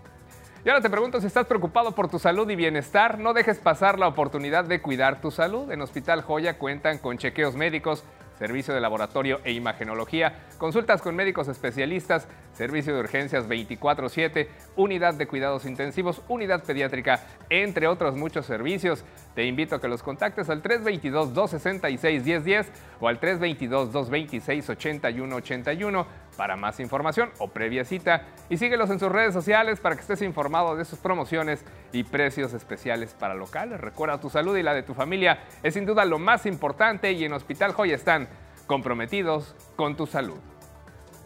Y 0.65 0.69
ahora 0.69 0.81
te 0.81 0.89
pregunto 0.89 1.21
si 1.21 1.27
estás 1.27 1.45
preocupado 1.45 1.91
por 1.91 2.09
tu 2.09 2.17
salud 2.17 2.49
y 2.49 2.55
bienestar, 2.55 3.19
no 3.19 3.33
dejes 3.33 3.59
pasar 3.59 3.99
la 3.99 4.07
oportunidad 4.07 4.65
de 4.65 4.81
cuidar 4.81 5.21
tu 5.21 5.29
salud. 5.29 5.71
En 5.71 5.79
Hospital 5.79 6.23
Joya 6.23 6.57
cuentan 6.57 6.97
con 6.97 7.19
chequeos 7.19 7.55
médicos 7.55 8.03
servicio 8.39 8.73
de 8.73 8.81
laboratorio 8.81 9.41
e 9.43 9.51
imagenología, 9.51 10.33
consultas 10.57 11.01
con 11.01 11.15
médicos 11.15 11.47
especialistas, 11.47 12.27
servicio 12.53 12.93
de 12.93 12.99
urgencias 13.01 13.47
24/7, 13.47 14.49
unidad 14.75 15.13
de 15.13 15.27
cuidados 15.27 15.65
intensivos, 15.65 16.21
unidad 16.27 16.63
pediátrica, 16.63 17.21
entre 17.49 17.87
otros 17.87 18.15
muchos 18.15 18.45
servicios. 18.45 19.05
Te 19.33 19.45
invito 19.45 19.75
a 19.75 19.81
que 19.81 19.87
los 19.87 20.03
contactes 20.03 20.49
al 20.49 20.61
322-266-1010 20.63 22.67
o 22.99 23.07
al 23.07 23.19
322-226-8181 23.19 26.05
para 26.37 26.55
más 26.55 26.79
información 26.79 27.31
o 27.39 27.49
previa 27.49 27.85
cita 27.85 28.23
y 28.49 28.57
síguelos 28.57 28.89
en 28.89 28.99
sus 28.99 29.11
redes 29.11 29.33
sociales 29.33 29.79
para 29.79 29.95
que 29.95 30.01
estés 30.01 30.21
informado 30.21 30.75
de 30.75 30.85
sus 30.85 30.99
promociones 30.99 31.63
y 31.91 32.03
precios 32.03 32.53
especiales 32.53 33.13
para 33.13 33.35
locales. 33.35 33.79
Recuerda 33.79 34.19
tu 34.19 34.29
salud 34.29 34.57
y 34.57 34.63
la 34.63 34.73
de 34.73 34.83
tu 34.83 34.93
familia 34.93 35.39
es 35.63 35.73
sin 35.73 35.85
duda 35.85 36.05
lo 36.05 36.19
más 36.19 36.45
importante 36.45 37.11
y 37.11 37.25
en 37.25 37.33
Hospital 37.33 37.73
Joya 37.73 37.95
están 37.95 38.27
comprometidos 38.67 39.55
con 39.75 39.95
tu 39.95 40.07
salud. 40.07 40.39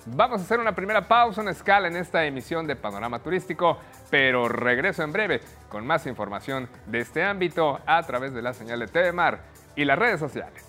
Vamos 0.05 0.39
a 0.39 0.43
hacer 0.43 0.59
una 0.59 0.73
primera 0.73 1.07
pausa, 1.07 1.41
una 1.41 1.51
escala 1.51 1.87
en 1.87 1.95
esta 1.95 2.25
emisión 2.25 2.65
de 2.65 2.75
Panorama 2.75 3.19
Turístico, 3.19 3.77
pero 4.09 4.47
regreso 4.47 5.03
en 5.03 5.11
breve 5.11 5.41
con 5.67 5.85
más 5.85 6.05
información 6.07 6.69
de 6.87 7.01
este 7.01 7.23
ámbito 7.23 7.79
a 7.85 8.01
través 8.03 8.33
de 8.33 8.41
la 8.41 8.53
señal 8.53 8.79
de 8.79 8.87
TV 8.87 9.11
Mar 9.11 9.41
y 9.75 9.85
las 9.85 9.99
redes 9.99 10.19
sociales. 10.19 10.68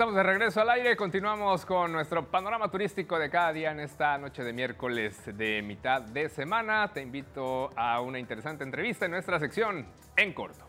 Estamos 0.00 0.14
de 0.14 0.22
regreso 0.22 0.62
al 0.62 0.70
aire, 0.70 0.96
continuamos 0.96 1.66
con 1.66 1.92
nuestro 1.92 2.24
panorama 2.24 2.70
turístico 2.70 3.18
de 3.18 3.28
cada 3.28 3.52
día 3.52 3.70
en 3.70 3.80
esta 3.80 4.16
noche 4.16 4.42
de 4.42 4.54
miércoles 4.54 5.20
de 5.26 5.60
mitad 5.60 6.00
de 6.00 6.30
semana. 6.30 6.90
Te 6.90 7.02
invito 7.02 7.68
a 7.76 8.00
una 8.00 8.18
interesante 8.18 8.64
entrevista 8.64 9.04
en 9.04 9.10
nuestra 9.10 9.38
sección 9.38 9.86
En 10.16 10.32
Corto. 10.32 10.64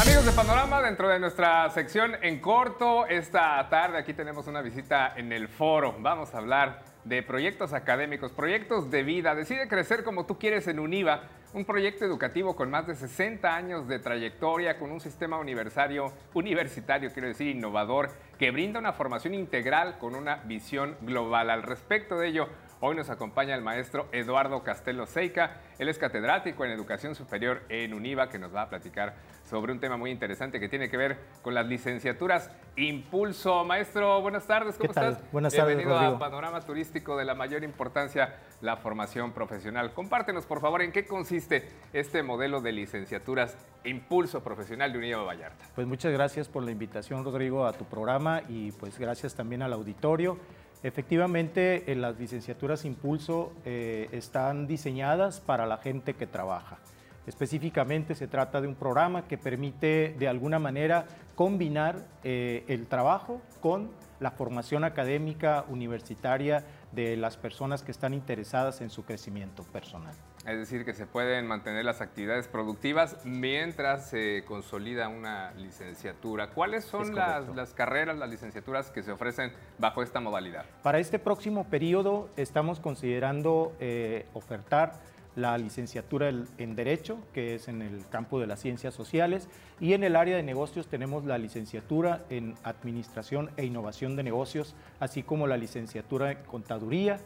Amigos 0.00 0.24
de 0.24 0.32
Panorama, 0.34 0.80
dentro 0.80 1.10
de 1.10 1.18
nuestra 1.18 1.68
sección 1.68 2.16
En 2.22 2.40
Corto, 2.40 3.06
esta 3.06 3.68
tarde 3.68 3.98
aquí 3.98 4.14
tenemos 4.14 4.46
una 4.46 4.62
visita 4.62 5.12
en 5.16 5.32
el 5.32 5.48
foro. 5.48 5.96
Vamos 5.98 6.34
a 6.34 6.38
hablar 6.38 6.82
de 7.04 7.22
proyectos 7.22 7.74
académicos, 7.74 8.32
proyectos 8.32 8.90
de 8.90 9.02
vida. 9.02 9.34
Decide 9.34 9.68
crecer 9.68 10.02
como 10.02 10.24
tú 10.24 10.38
quieres 10.38 10.66
en 10.66 10.78
UNIVA, 10.78 11.24
un 11.54 11.64
proyecto 11.64 12.04
educativo 12.04 12.56
con 12.56 12.68
más 12.68 12.86
de 12.86 12.96
60 12.96 13.54
años 13.54 13.86
de 13.86 14.00
trayectoria, 14.00 14.76
con 14.76 14.90
un 14.90 15.00
sistema 15.00 15.38
universitario, 15.38 16.12
universitario, 16.34 17.12
quiero 17.12 17.28
decir, 17.28 17.54
innovador, 17.54 18.10
que 18.38 18.50
brinda 18.50 18.80
una 18.80 18.92
formación 18.92 19.34
integral 19.34 19.96
con 19.98 20.16
una 20.16 20.36
visión 20.44 20.96
global. 21.02 21.50
Al 21.50 21.62
respecto 21.62 22.18
de 22.18 22.28
ello, 22.28 22.48
Hoy 22.86 22.94
nos 22.94 23.08
acompaña 23.08 23.54
el 23.54 23.62
maestro 23.62 24.08
Eduardo 24.12 24.62
Castelo 24.62 25.06
Seica. 25.06 25.52
Él 25.78 25.88
es 25.88 25.96
catedrático 25.96 26.66
en 26.66 26.70
educación 26.70 27.14
superior 27.14 27.62
en 27.70 27.94
UNIVA, 27.94 28.28
que 28.28 28.38
nos 28.38 28.54
va 28.54 28.60
a 28.60 28.68
platicar 28.68 29.14
sobre 29.54 29.72
un 29.72 29.78
tema 29.78 29.96
muy 29.96 30.10
interesante 30.10 30.58
que 30.58 30.68
tiene 30.68 30.90
que 30.90 30.96
ver 30.96 31.16
con 31.40 31.54
las 31.54 31.64
licenciaturas 31.64 32.50
Impulso. 32.74 33.64
Maestro, 33.64 34.20
buenas 34.20 34.48
tardes, 34.48 34.76
¿cómo 34.76 34.90
estás? 34.90 35.20
Buenas 35.30 35.54
tardes. 35.54 35.76
Bienvenido 35.76 35.96
a 35.96 36.18
Panorama 36.18 36.60
Turístico 36.62 37.16
de 37.16 37.24
la 37.24 37.36
mayor 37.36 37.62
importancia, 37.62 38.34
la 38.62 38.78
formación 38.78 39.30
profesional. 39.30 39.92
Compártenos, 39.94 40.44
por 40.44 40.60
favor, 40.60 40.82
en 40.82 40.90
qué 40.90 41.06
consiste 41.06 41.68
este 41.92 42.24
modelo 42.24 42.62
de 42.62 42.72
licenciaturas 42.72 43.56
Impulso 43.84 44.42
Profesional 44.42 44.90
de 44.90 44.98
UNIVA 44.98 45.22
Vallarta. 45.22 45.66
Pues 45.76 45.86
muchas 45.86 46.12
gracias 46.12 46.48
por 46.48 46.64
la 46.64 46.72
invitación, 46.72 47.22
Rodrigo, 47.22 47.64
a 47.64 47.74
tu 47.74 47.84
programa 47.84 48.42
y 48.48 48.72
pues 48.72 48.98
gracias 48.98 49.36
también 49.36 49.62
al 49.62 49.72
auditorio. 49.72 50.36
Efectivamente, 50.82 51.92
en 51.92 52.02
las 52.02 52.18
licenciaturas 52.18 52.84
Impulso 52.84 53.52
eh, 53.64 54.08
están 54.10 54.66
diseñadas 54.66 55.38
para 55.38 55.64
la 55.64 55.76
gente 55.76 56.14
que 56.14 56.26
trabaja. 56.26 56.78
Específicamente 57.26 58.14
se 58.14 58.26
trata 58.26 58.60
de 58.60 58.68
un 58.68 58.74
programa 58.74 59.26
que 59.26 59.38
permite 59.38 60.14
de 60.18 60.28
alguna 60.28 60.58
manera 60.58 61.06
combinar 61.34 61.96
eh, 62.22 62.64
el 62.68 62.86
trabajo 62.86 63.40
con 63.60 63.90
la 64.20 64.30
formación 64.30 64.84
académica 64.84 65.64
universitaria 65.68 66.64
de 66.92 67.16
las 67.16 67.36
personas 67.36 67.82
que 67.82 67.90
están 67.90 68.14
interesadas 68.14 68.80
en 68.80 68.90
su 68.90 69.04
crecimiento 69.04 69.64
personal. 69.64 70.14
Es 70.46 70.58
decir, 70.58 70.84
que 70.84 70.92
se 70.92 71.06
pueden 71.06 71.46
mantener 71.46 71.86
las 71.86 72.02
actividades 72.02 72.48
productivas 72.48 73.16
mientras 73.24 74.10
se 74.10 74.44
consolida 74.46 75.08
una 75.08 75.52
licenciatura. 75.52 76.50
¿Cuáles 76.50 76.84
son 76.84 77.14
las, 77.14 77.72
carreras, 77.72 78.18
las 78.18 78.28
licenciaturas 78.28 78.90
que 78.90 79.02
se 79.02 79.10
ofrecen 79.10 79.52
bajo 79.78 80.02
esta 80.02 80.20
modalidad? 80.20 80.66
Para 80.82 80.98
este 80.98 81.18
próximo 81.18 81.64
periodo 81.64 82.28
estamos 82.36 82.78
considerando 82.78 83.72
eh, 83.80 84.26
ofertar 84.34 84.92
la 85.36 85.58
licenciatura 85.58 86.28
en 86.28 86.76
Derecho, 86.76 87.18
que 87.32 87.56
es 87.56 87.68
en 87.68 87.82
el 87.82 88.06
campo 88.08 88.40
de 88.40 88.46
las 88.46 88.60
ciencias 88.60 88.94
sociales, 88.94 89.48
y 89.80 89.92
en 89.94 90.04
el 90.04 90.16
área 90.16 90.36
de 90.36 90.42
negocios 90.42 90.86
tenemos 90.86 91.24
la 91.24 91.38
licenciatura 91.38 92.24
en 92.30 92.54
Administración 92.62 93.50
e 93.56 93.64
Innovación 93.64 94.16
de 94.16 94.22
Negocios, 94.22 94.74
así 95.00 95.22
como 95.22 95.46
la 95.46 95.56
licenciatura 95.56 96.32
en 96.32 96.38
Contaduría, 96.44 97.18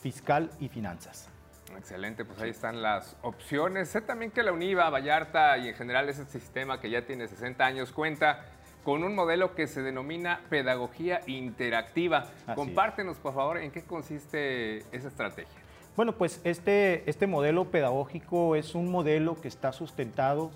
Fiscal 0.00 0.50
y 0.60 0.68
Finanzas. 0.68 1.28
Excelente, 1.76 2.24
pues 2.24 2.40
ahí 2.40 2.50
están 2.50 2.80
las 2.80 3.16
opciones. 3.22 3.88
Sé 3.88 4.00
también 4.00 4.30
que 4.30 4.42
la 4.42 4.52
UNIVA, 4.52 4.88
Vallarta 4.88 5.58
y 5.58 5.68
en 5.68 5.74
general 5.74 6.08
ese 6.08 6.24
sistema 6.24 6.80
que 6.80 6.88
ya 6.88 7.04
tiene 7.04 7.28
60 7.28 7.64
años 7.64 7.92
cuenta 7.92 8.44
con 8.84 9.02
un 9.02 9.16
modelo 9.16 9.54
que 9.56 9.66
se 9.66 9.82
denomina 9.82 10.40
pedagogía 10.48 11.20
interactiva. 11.26 12.30
Compártenos, 12.54 13.16
por 13.16 13.34
favor, 13.34 13.58
en 13.58 13.72
qué 13.72 13.82
consiste 13.82 14.78
esa 14.96 15.08
estrategia. 15.08 15.65
Bueno, 15.96 16.12
pues 16.12 16.42
este, 16.44 17.08
este 17.08 17.26
modelo 17.26 17.70
pedagógico 17.70 18.54
es 18.54 18.74
un 18.74 18.90
modelo 18.90 19.40
que 19.40 19.48
está 19.48 19.72
sustentado 19.72 20.50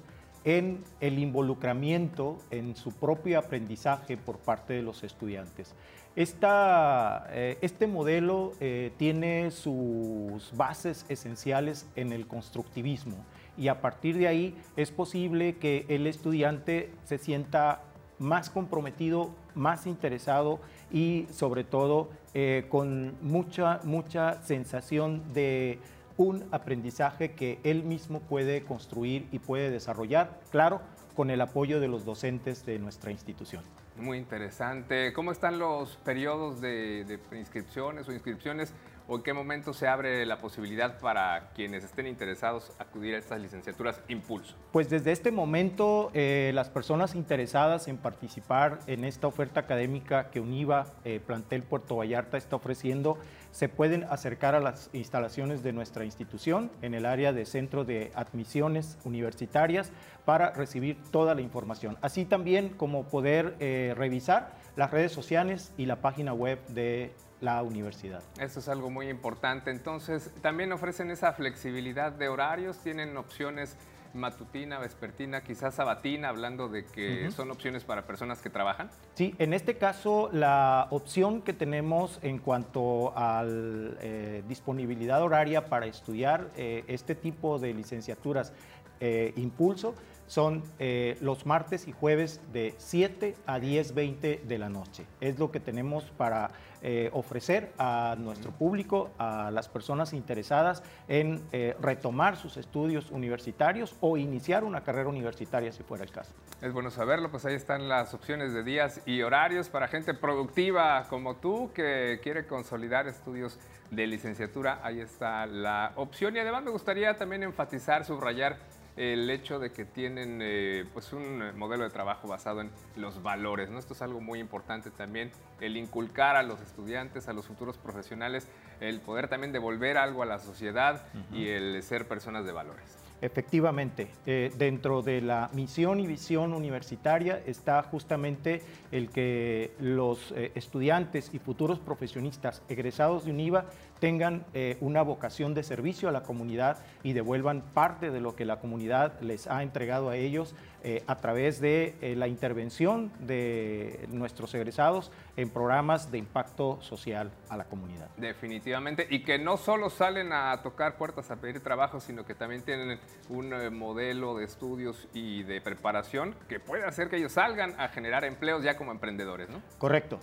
en 0.45 0.85
el 1.01 1.19
involucramiento 1.19 2.37
en 2.51 2.77
su 2.77 2.93
propio 2.93 3.39
aprendizaje 3.39 4.19
por 4.19 4.37
parte 4.37 4.75
de 4.75 4.83
los 4.83 5.03
estudiantes. 5.03 5.75
Eh, 6.15 7.59
este 7.63 7.87
modelo 7.87 8.53
eh, 8.61 8.93
tiene 8.99 9.51
sus 9.51 10.55
bases 10.55 11.07
esenciales 11.09 11.87
en 11.97 12.13
el 12.13 12.27
constructivismo 12.27 13.17
y 13.57 13.69
a 13.69 13.81
partir 13.81 14.19
de 14.19 14.29
ahí 14.29 14.55
es 14.77 14.91
posible 14.91 15.57
que 15.57 15.87
el 15.89 16.07
estudiante 16.07 16.91
se 17.05 17.17
sienta 17.17 17.81
más 18.19 18.51
comprometido, 18.51 19.31
más 19.55 19.87
interesado 19.87 20.61
y 20.93 21.27
sobre 21.33 21.65
todo 21.65 22.11
eh, 22.35 22.67
con 22.69 23.17
mucha, 23.23 23.81
mucha 23.85 24.43
sensación 24.43 25.33
de 25.33 25.79
un 26.17 26.45
aprendizaje 26.53 27.33
que 27.33 27.59
él 27.65 27.83
mismo 27.83 28.21
puede 28.21 28.63
construir 28.63 29.27
y 29.33 29.39
puede 29.39 29.71
desarrollar, 29.71 30.39
claro, 30.51 30.81
con 31.17 31.31
el 31.31 31.41
apoyo 31.41 31.81
de 31.81 31.89
los 31.89 32.05
docentes 32.05 32.65
de 32.67 32.79
nuestra 32.79 33.11
institución. 33.11 33.65
Muy 33.97 34.19
interesante. 34.19 35.13
¿Cómo 35.13 35.33
están 35.33 35.59
los 35.59 35.97
periodos 35.97 36.61
de, 36.61 37.05
de 37.05 37.39
inscripciones 37.39 38.09
o 38.09 38.13
inscripciones? 38.13 38.73
O 39.11 39.17
en 39.17 39.23
qué 39.23 39.33
momento 39.33 39.75
se 39.75 39.89
abre 39.89 40.25
la 40.25 40.39
posibilidad 40.39 41.01
para 41.01 41.51
quienes 41.53 41.83
estén 41.83 42.07
interesados 42.07 42.71
acudir 42.79 43.17
a 43.17 43.19
estas 43.19 43.41
licenciaturas 43.41 44.01
Impulso? 44.07 44.55
Pues 44.71 44.89
desde 44.89 45.11
este 45.11 45.33
momento 45.33 46.13
eh, 46.15 46.53
las 46.55 46.71
personas 46.71 47.17
interesadas 47.17 47.89
en 47.89 47.97
participar 47.97 48.79
en 48.87 49.05
esta 49.05 49.27
oferta 49.27 49.59
académica 49.59 50.31
que 50.31 50.39
UNIVA 50.39 50.87
eh, 51.05 51.19
Plantel 51.27 51.65
Puerto 51.65 51.97
Vallarta 51.97 52.37
está 52.37 52.55
ofreciendo 52.55 53.19
se 53.51 53.69
pueden 53.69 54.05
acercar 54.05 54.55
a 54.55 54.61
las 54.61 54.91
instalaciones 54.93 55.65
de 55.65 55.73
nuestra 55.73 56.05
institución 56.05 56.71
en 56.81 56.95
el 56.95 57.05
área 57.05 57.33
de 57.33 57.47
centro 57.47 57.85
de 57.85 58.13
admisiones 58.15 58.97
universitarias 59.05 59.91
para 60.25 60.53
recibir 60.53 60.97
toda 61.11 61.35
la 61.35 61.41
información, 61.41 61.99
así 62.01 62.25
también 62.25 62.69
como 62.69 63.03
poder 63.09 63.57
eh, 63.59 63.93
revisar 63.97 64.55
las 64.77 64.93
redes 64.93 65.11
sociales 65.11 65.73
y 65.77 65.87
la 65.87 65.97
página 65.97 66.33
web 66.33 66.65
de 66.69 67.13
la 67.41 67.63
universidad. 67.63 68.23
Eso 68.39 68.61
es 68.61 68.69
algo 68.69 68.91
muy 68.91 69.09
importante. 69.09 69.71
Entonces, 69.71 70.31
también 70.43 70.73
ofrecen 70.73 71.11
esa 71.11 71.33
flexibilidad 71.33 72.13
de 72.13 72.29
horarios, 72.29 72.79
tienen 72.79 73.17
opciones 73.17 73.77
matutina, 74.15 74.79
vespertina, 74.79 75.43
quizás 75.43 75.75
sabatina, 75.75 76.29
hablando 76.29 76.69
de 76.69 76.85
que 76.85 77.31
son 77.31 77.51
opciones 77.51 77.85
para 77.85 78.07
personas 78.07 78.41
que 78.41 78.51
trabajan? 78.51 78.91
Sí, 79.15 79.35
en 79.39 79.53
este 79.53 79.77
caso 79.77 80.31
la 80.33 80.89
opción 80.91 81.43
que 81.43 81.53
tenemos 81.53 82.19
en 82.23 82.39
cuanto 82.39 83.13
a 83.17 83.45
eh, 83.47 84.43
disponibilidad 84.49 85.23
horaria 85.23 85.67
para 85.67 85.87
estudiar 85.87 86.49
eh, 86.57 86.85
este 86.89 87.15
tipo 87.15 87.59
de 87.59 87.75
licenciaturas 87.75 88.53
eh, 89.01 89.33
Impulso 89.37 89.95
son 90.31 90.63
eh, 90.79 91.19
los 91.21 91.45
martes 91.45 91.89
y 91.89 91.93
jueves 91.93 92.41
de 92.53 92.77
7 92.79 93.35
a 93.47 93.59
10.20 93.59 94.43
de 94.43 94.59
la 94.59 94.69
noche. 94.69 95.05
Es 95.21 95.41
lo 95.41 95.51
que 95.51 95.59
tenemos 95.59 96.05
para 96.17 96.53
eh, 96.83 97.11
ofrecer 97.13 97.73
a 97.79 98.15
nuestro 98.17 98.53
público, 98.53 99.11
a 99.19 99.51
las 99.51 99.69
personas 99.69 100.13
interesadas 100.13 100.85
en 101.09 101.43
eh, 101.51 101.75
retomar 101.81 102.37
sus 102.37 102.57
estudios 102.59 103.11
universitarios 103.11 103.97
o 104.01 104.17
iniciar 104.17 104.63
una 104.63 104.85
carrera 104.85 105.09
universitaria 105.09 105.73
si 105.73 105.83
fuera 105.83 106.05
el 106.05 106.13
caso. 106.13 106.33
Es 106.63 106.73
bueno 106.73 106.93
saberlo, 106.93 107.33
pues 107.33 107.45
ahí 107.45 107.55
están 107.55 107.89
las 107.89 108.15
opciones 108.15 108.53
de 108.53 108.63
días 108.63 109.01
y 109.07 109.23
horarios 109.23 109.69
para 109.69 109.89
gente 109.89 110.15
productiva 110.15 111.09
como 111.11 111.37
tú 111.37 111.73
que 111.75 112.21
quiere 112.23 112.47
consolidar 112.47 113.09
estudios 113.09 113.59
de 113.91 114.07
licenciatura. 114.07 114.79
Ahí 114.85 115.01
está 115.01 115.45
la 115.47 115.91
opción 115.97 116.37
y 116.37 116.39
además 116.39 116.63
me 116.63 116.71
gustaría 116.71 117.17
también 117.17 117.43
enfatizar, 117.43 118.05
subrayar 118.05 118.59
el 118.97 119.31
hecho 119.31 119.59
de 119.59 119.73
que 119.73 119.85
tienen 119.85 120.41
eh, 120.43 120.85
pues 120.93 121.13
un 121.13 121.57
modelo 121.57 121.85
de 121.85 121.91
trabajo 121.91 122.29
basado 122.29 122.61
en 122.61 122.71
los 122.97 123.23
valores. 123.23 123.71
¿no? 123.71 123.79
Esto 123.79 123.95
es 123.95 124.03
algo 124.03 124.21
muy 124.21 124.41
importante 124.41 124.91
también, 124.91 125.31
el 125.61 125.77
inculcar 125.77 126.37
a 126.37 126.43
los 126.43 126.61
estudiantes, 126.61 127.29
a 127.29 127.33
los 127.33 127.47
futuros 127.47 127.79
profesionales, 127.79 128.49
el 128.81 129.01
poder 129.01 129.29
también 129.29 129.53
devolver 129.53 129.97
algo 129.97 130.23
a 130.23 130.27
la 130.27 130.39
sociedad 130.39 131.07
y 131.33 131.49
el 131.49 131.83
ser 131.83 132.09
personas 132.09 132.45
de 132.45 132.53
valores. 132.53 133.01
Efectivamente, 133.23 134.09
eh, 134.25 134.51
dentro 134.57 135.03
de 135.03 135.21
la 135.21 135.51
misión 135.53 136.01
y 136.01 136.07
visión 136.07 136.55
universitaria 136.55 137.43
está 137.45 137.83
justamente 137.83 138.63
el 138.93 139.11
que 139.11 139.73
los 139.79 140.33
eh, 140.33 140.53
estudiantes 140.55 141.31
y 141.35 141.39
futuros 141.39 141.79
profesionistas 141.79 142.63
egresados 142.71 143.27
de 143.27 143.33
UNIVA 143.33 143.67
tengan 144.01 144.45
eh, 144.55 144.79
una 144.81 145.03
vocación 145.03 145.55
de 145.55 145.63
servicio 145.63 146.09
a 146.09 146.13
la 146.13 146.23
comunidad 146.23 146.79
y 147.03 147.13
devuelvan 147.13 147.63
parte 147.75 148.11
de 148.11 148.21
lo 148.21 148.35
que 148.35 148.45
la 148.45 148.59
comunidad 148.59 149.21
les 149.21 149.47
ha 149.47 149.63
entregado 149.63 150.09
a 150.09 150.17
ellos 150.17 150.55
eh, 150.83 151.05
a 151.07 151.17
través 151.17 151.61
de 151.61 151.95
eh, 152.01 152.17
la 152.17 152.27
intervención 152.27 153.13
de 153.21 154.09
nuestros 154.11 154.55
egresados 154.55 155.13
en 155.37 155.51
programas 155.51 156.11
de 156.11 156.17
impacto 156.19 156.81
social 156.81 157.31
a 157.51 157.57
la 157.59 157.65
comunidad. 157.65 158.09
Definitivamente, 158.17 159.07
y 159.11 159.23
que 159.23 159.39
no 159.39 159.59
solo 159.59 159.91
salen 159.91 160.33
a 160.33 160.59
tocar 160.63 160.97
puertas 160.97 161.31
a 161.31 161.37
pedir 161.37 161.61
trabajo, 161.61 162.01
sino 162.01 162.25
que 162.25 162.35
también 162.35 162.63
tienen 162.63 162.99
un 163.29 163.77
modelo 163.77 164.37
de 164.37 164.45
estudios 164.45 165.07
y 165.13 165.43
de 165.43 165.61
preparación 165.61 166.35
que 166.49 166.61
puede 166.61 166.85
hacer 166.85 167.11
que 167.11 167.17
ellos 167.17 167.33
salgan 167.33 167.79
a 167.79 167.89
generar 167.89 168.25
empleos 168.25 168.65
ya 168.65 168.77
como 168.79 168.91
emprendedores, 168.91 169.51
¿no? 169.51 169.61
Correcto. 169.79 170.19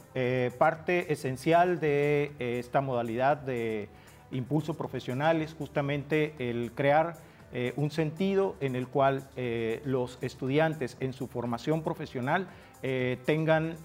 parte 0.57 1.13
esencial 1.13 1.79
de 1.79 2.33
esta 2.39 2.81
modalidad 2.81 3.37
de 3.37 3.66
impulso 4.31 4.75
profesional 4.75 5.41
es 5.41 5.53
justamente 5.53 6.33
el 6.37 6.71
crear 6.73 7.15
eh, 7.53 7.73
un 7.77 7.91
sentido 7.91 8.55
en 8.59 8.75
el 8.75 8.87
cual 8.87 9.29
eh, 9.37 9.81
los 9.85 10.17
estudiantes 10.21 10.97
en 10.99 11.13
su 11.13 11.27
formación 11.27 11.81
profesional 11.81 12.47
eh, 12.83 13.17
tengan 13.25 13.77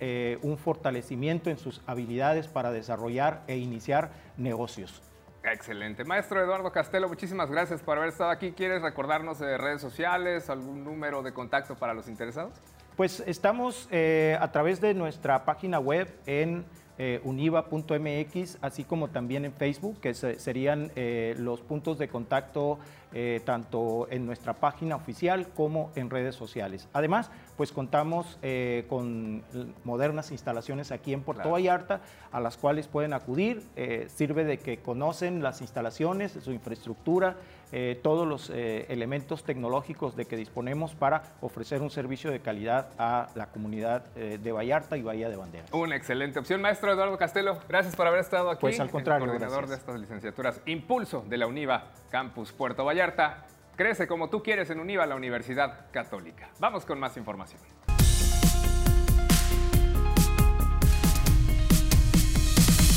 un 0.43 0.59
fortalecimiento 0.59 1.49
en 1.49 1.57
sus 1.57 1.81
habilidades 1.87 2.49
para 2.49 2.73
desarrollar 2.73 3.43
e 3.47 3.57
iniciar 3.57 4.11
negocios. 4.37 5.01
Excelente. 5.45 6.05
Maestro 6.05 6.43
Eduardo 6.43 6.71
Castelo, 6.71 7.09
muchísimas 7.09 7.51
gracias 7.51 7.81
por 7.83 7.97
haber 7.97 8.11
estado 8.11 8.31
aquí. 8.31 8.53
¿Quieres 8.53 8.83
recordarnos 8.83 9.39
de 9.39 9.57
redes 9.57 9.81
sociales, 9.81 10.51
algún 10.51 10.85
número 10.85 11.23
de 11.23 11.33
contacto 11.33 11.75
para 11.75 11.95
los 11.95 12.07
interesados? 12.07 12.53
Pues 12.97 13.23
estamos 13.27 13.89
a 13.91 14.53
través 14.53 14.81
de 14.81 14.93
nuestra 14.93 15.45
página 15.45 15.79
web 15.79 16.15
en 16.27 16.67
univa.mx, 17.25 18.59
así 18.61 18.85
como 18.85 19.09
también 19.09 19.45
en 19.45 19.53
Facebook, 19.53 20.01
que 20.01 20.15
serían 20.15 20.91
los 21.39 21.61
puntos 21.61 21.99
de 21.99 22.09
contacto 22.09 22.79
eh, 23.15 23.41
tanto 23.45 24.07
en 24.11 24.25
nuestra 24.25 24.55
página 24.55 24.97
oficial 24.97 25.49
como 25.49 25.91
en 25.97 26.09
redes 26.09 26.35
sociales. 26.35 26.89
Además, 26.93 27.31
pues 27.57 27.71
contamos 27.71 28.39
eh, 28.43 28.87
con 28.89 29.43
modernas 29.85 30.31
instalaciones 30.31 30.91
aquí 30.93 31.13
en 31.13 31.23
Puerto 31.23 31.51
Vallarta, 31.51 32.01
a 32.31 32.41
las 32.41 32.57
cuales 32.57 32.89
pueden 32.89 33.13
acudir. 33.13 33.63
Eh, 33.77 34.09
sirve 34.09 34.45
de 34.45 34.59
que 34.59 34.79
conocen 34.79 35.43
las 35.43 35.61
instalaciones, 35.61 36.33
su 36.33 36.53
infraestructura, 36.53 37.37
todos 38.03 38.29
los 38.29 38.51
elementos 38.51 39.45
tecnológicos 39.45 40.15
de 40.15 40.27
que 40.27 40.37
disponemos 40.37 40.95
para 40.95 41.23
ofrecer 41.41 41.81
un 41.81 41.89
servicio 41.89 42.31
de 42.31 42.41
calidad 42.41 42.91
a 42.99 43.29
la 43.35 43.47
comunidad 43.47 44.05
de 44.13 44.53
Vallarta 44.53 44.99
y 44.99 45.03
Bahía 45.03 45.31
de 45.31 45.37
Bandera. 45.37 45.65
Una 45.73 45.97
excelente 45.97 46.39
opción. 46.39 46.61
Maestro 46.61 46.93
Eduardo 46.93 47.17
Castelo, 47.17 47.59
gracias 47.71 47.97
por 47.97 48.07
haber 48.07 48.21
estado 48.21 48.51
aquí. 48.51 48.61
Pues 48.61 48.79
al 48.79 48.91
contrario, 48.91 49.27
coordinador 49.27 49.69
de 49.69 49.77
estas 49.77 49.99
licenciaturas 49.99 50.61
Impulso 50.67 51.25
de 51.27 51.39
la 51.39 51.47
UNIVA 51.47 51.85
Campus 52.11 52.53
Puerto 52.53 52.85
Vallarta. 52.85 53.02
Crece 53.77 54.07
como 54.07 54.31
tú 54.31 54.45
quieres 54.45 54.71
en 54.71 54.79
UNIVA, 54.79 55.07
la 55.07 55.17
Universidad 55.17 55.91
Católica. 55.91 56.51
Vamos 56.61 56.85
con 56.87 57.01
más 57.01 57.17
información. 57.17 57.61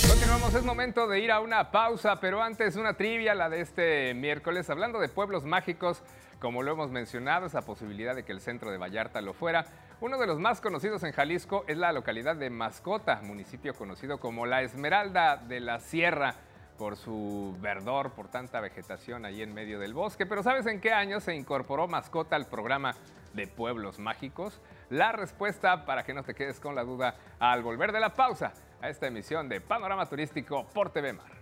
Continuamos, 0.08 0.54
es 0.54 0.64
momento 0.64 1.08
de 1.08 1.22
ir 1.22 1.32
a 1.32 1.40
una 1.40 1.72
pausa, 1.72 2.20
pero 2.20 2.44
antes 2.44 2.76
una 2.76 2.94
trivia, 2.94 3.34
la 3.34 3.50
de 3.50 3.62
este 3.62 4.14
miércoles, 4.14 4.70
hablando 4.70 5.00
de 5.00 5.10
pueblos 5.10 5.44
mágicos, 5.44 6.04
como 6.40 6.62
lo 6.62 6.74
hemos 6.74 6.92
mencionado, 6.92 7.48
esa 7.48 7.64
posibilidad 7.64 8.14
de 8.14 8.24
que 8.24 8.32
el 8.32 8.42
centro 8.42 8.70
de 8.70 8.78
Vallarta 8.78 9.22
lo 9.22 9.34
fuera. 9.34 9.66
Uno 10.02 10.20
de 10.20 10.28
los 10.28 10.40
más 10.40 10.62
conocidos 10.62 11.04
en 11.04 11.14
Jalisco 11.14 11.66
es 11.68 11.78
la 11.78 11.92
localidad 11.92 12.36
de 12.36 12.52
Mascota, 12.52 13.22
municipio 13.24 13.74
conocido 13.74 14.20
como 14.20 14.46
la 14.46 14.62
Esmeralda 14.62 15.38
de 15.38 15.62
la 15.62 15.80
Sierra 15.80 16.36
por 16.78 16.98
su 16.98 17.56
verdor, 17.62 18.12
por 18.12 18.28
tanta 18.28 18.60
vegetación 18.60 19.26
ahí 19.26 19.42
en 19.42 19.54
medio 19.54 19.80
del 19.80 19.94
bosque. 19.94 20.26
Pero 20.26 20.44
¿sabes 20.44 20.66
en 20.66 20.82
qué 20.82 20.92
año 20.92 21.20
se 21.20 21.36
incorporó 21.36 21.88
mascota 21.88 22.36
al 22.36 22.48
programa 22.48 22.96
de 23.34 23.48
Pueblos 23.48 24.00
Mágicos? 24.00 24.62
La 24.90 25.12
respuesta, 25.12 25.86
para 25.86 26.04
que 26.04 26.14
no 26.14 26.24
te 26.24 26.34
quedes 26.34 26.60
con 26.60 26.76
la 26.76 26.84
duda, 26.84 27.16
al 27.40 27.64
volver 27.64 27.92
de 27.92 28.00
la 28.00 28.14
pausa 28.14 28.54
a 28.82 28.90
esta 28.90 29.08
emisión 29.08 29.50
de 29.50 29.62
Panorama 29.62 30.06
Turístico 30.06 30.66
por 30.74 30.92
TV 30.92 31.14
Mar. 31.14 31.35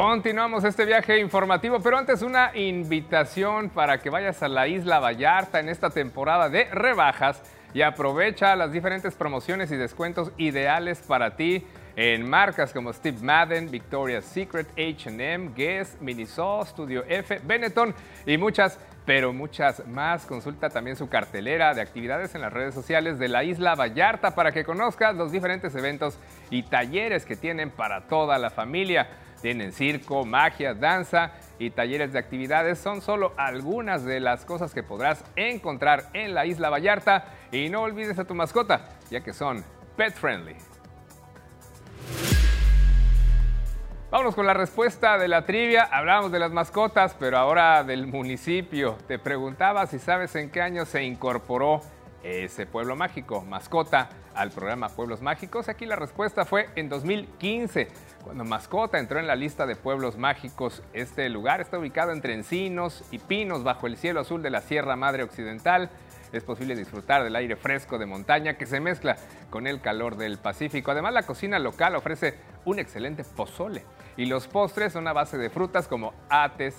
Continuamos 0.00 0.62
este 0.62 0.84
viaje 0.84 1.18
informativo, 1.18 1.80
pero 1.80 1.98
antes 1.98 2.22
una 2.22 2.56
invitación 2.56 3.68
para 3.68 3.98
que 3.98 4.10
vayas 4.10 4.40
a 4.44 4.48
la 4.48 4.68
isla 4.68 5.00
Vallarta 5.00 5.58
en 5.58 5.68
esta 5.68 5.90
temporada 5.90 6.48
de 6.48 6.66
rebajas 6.66 7.42
y 7.74 7.82
aprovecha 7.82 8.54
las 8.54 8.70
diferentes 8.70 9.16
promociones 9.16 9.72
y 9.72 9.76
descuentos 9.76 10.30
ideales 10.36 11.00
para 11.00 11.34
ti 11.34 11.66
en 11.96 12.30
marcas 12.30 12.72
como 12.72 12.92
Steve 12.92 13.18
Madden, 13.22 13.72
Victoria's 13.72 14.24
Secret, 14.24 14.68
H&M, 14.78 15.50
Guess, 15.56 16.00
Miniso, 16.00 16.64
Studio 16.64 17.02
F, 17.08 17.40
Benetton 17.42 17.92
y 18.24 18.38
muchas, 18.38 18.78
pero 19.04 19.32
muchas 19.32 19.84
más. 19.88 20.26
Consulta 20.26 20.70
también 20.70 20.94
su 20.96 21.08
cartelera 21.08 21.74
de 21.74 21.80
actividades 21.80 22.36
en 22.36 22.42
las 22.42 22.52
redes 22.52 22.72
sociales 22.72 23.18
de 23.18 23.26
la 23.26 23.42
Isla 23.42 23.74
Vallarta 23.74 24.36
para 24.36 24.52
que 24.52 24.62
conozcas 24.62 25.16
los 25.16 25.32
diferentes 25.32 25.74
eventos 25.74 26.20
y 26.50 26.62
talleres 26.62 27.24
que 27.24 27.34
tienen 27.34 27.72
para 27.72 28.02
toda 28.02 28.38
la 28.38 28.50
familia. 28.50 29.08
Tienen 29.40 29.72
circo, 29.72 30.24
magia, 30.24 30.74
danza 30.74 31.32
y 31.58 31.70
talleres 31.70 32.12
de 32.12 32.18
actividades. 32.18 32.78
Son 32.78 33.00
solo 33.00 33.32
algunas 33.36 34.04
de 34.04 34.20
las 34.20 34.44
cosas 34.44 34.74
que 34.74 34.82
podrás 34.82 35.24
encontrar 35.36 36.10
en 36.12 36.34
la 36.34 36.46
Isla 36.46 36.70
Vallarta. 36.70 37.26
Y 37.52 37.68
no 37.68 37.82
olvides 37.82 38.18
a 38.18 38.24
tu 38.24 38.34
mascota, 38.34 38.88
ya 39.10 39.20
que 39.20 39.32
son 39.32 39.64
pet 39.96 40.14
friendly. 40.14 40.56
Vámonos 44.10 44.34
con 44.34 44.46
la 44.46 44.54
respuesta 44.54 45.18
de 45.18 45.28
la 45.28 45.44
trivia. 45.44 45.84
Hablábamos 45.84 46.32
de 46.32 46.38
las 46.38 46.50
mascotas, 46.50 47.14
pero 47.18 47.36
ahora 47.36 47.84
del 47.84 48.06
municipio. 48.06 48.96
Te 49.06 49.18
preguntaba 49.18 49.86
si 49.86 49.98
sabes 49.98 50.34
en 50.34 50.50
qué 50.50 50.62
año 50.62 50.86
se 50.86 51.04
incorporó 51.04 51.82
ese 52.22 52.66
pueblo 52.66 52.96
mágico, 52.96 53.42
mascota, 53.42 54.08
al 54.34 54.50
programa 54.50 54.88
Pueblos 54.88 55.20
Mágicos. 55.20 55.68
Aquí 55.68 55.84
la 55.84 55.96
respuesta 55.96 56.44
fue 56.44 56.68
en 56.76 56.88
2015. 56.88 57.88
Cuando 58.22 58.44
Mascota 58.44 58.98
entró 58.98 59.18
en 59.20 59.26
la 59.26 59.36
lista 59.36 59.66
de 59.66 59.76
pueblos 59.76 60.18
mágicos, 60.18 60.82
este 60.92 61.28
lugar 61.28 61.60
está 61.60 61.78
ubicado 61.78 62.12
entre 62.12 62.34
encinos 62.34 63.04
y 63.10 63.18
pinos 63.18 63.64
bajo 63.64 63.86
el 63.86 63.96
cielo 63.96 64.20
azul 64.20 64.42
de 64.42 64.50
la 64.50 64.60
Sierra 64.60 64.96
Madre 64.96 65.22
Occidental. 65.22 65.90
Es 66.32 66.44
posible 66.44 66.76
disfrutar 66.76 67.24
del 67.24 67.36
aire 67.36 67.56
fresco 67.56 67.96
de 67.96 68.04
montaña 68.04 68.58
que 68.58 68.66
se 68.66 68.80
mezcla 68.80 69.16
con 69.48 69.66
el 69.66 69.80
calor 69.80 70.16
del 70.16 70.36
Pacífico. 70.36 70.90
Además, 70.90 71.14
la 71.14 71.22
cocina 71.22 71.58
local 71.58 71.96
ofrece 71.96 72.34
un 72.64 72.78
excelente 72.78 73.24
pozole 73.24 73.84
y 74.16 74.26
los 74.26 74.46
postres 74.46 74.92
son 74.92 75.08
a 75.08 75.14
base 75.14 75.38
de 75.38 75.48
frutas 75.48 75.88
como 75.88 76.12
ates, 76.28 76.76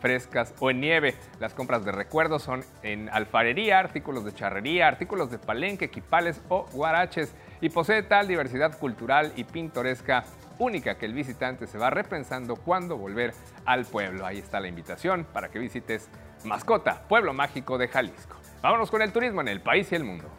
frescas 0.00 0.54
o 0.60 0.70
en 0.70 0.80
nieve. 0.80 1.16
Las 1.40 1.54
compras 1.54 1.84
de 1.84 1.92
recuerdos 1.92 2.42
son 2.42 2.64
en 2.82 3.08
alfarería, 3.08 3.78
artículos 3.78 4.24
de 4.24 4.34
charrería, 4.34 4.88
artículos 4.88 5.30
de 5.30 5.38
palenque, 5.38 5.86
equipales 5.86 6.40
o 6.48 6.66
guaraches 6.72 7.34
y 7.60 7.70
posee 7.70 8.02
tal 8.02 8.28
diversidad 8.28 8.78
cultural 8.78 9.32
y 9.36 9.44
pintoresca 9.44 10.24
única 10.62 10.96
que 10.96 11.06
el 11.06 11.12
visitante 11.12 11.66
se 11.66 11.76
va 11.76 11.90
repensando 11.90 12.56
cuándo 12.56 12.96
volver 12.96 13.34
al 13.64 13.84
pueblo. 13.84 14.24
Ahí 14.24 14.38
está 14.38 14.60
la 14.60 14.68
invitación 14.68 15.26
para 15.32 15.50
que 15.50 15.58
visites 15.58 16.08
Mascota, 16.44 17.02
Pueblo 17.08 17.32
Mágico 17.34 17.78
de 17.78 17.88
Jalisco. 17.88 18.36
Vámonos 18.62 18.90
con 18.90 19.02
el 19.02 19.12
turismo 19.12 19.40
en 19.40 19.48
el 19.48 19.60
país 19.60 19.90
y 19.90 19.96
el 19.96 20.04
mundo. 20.04 20.30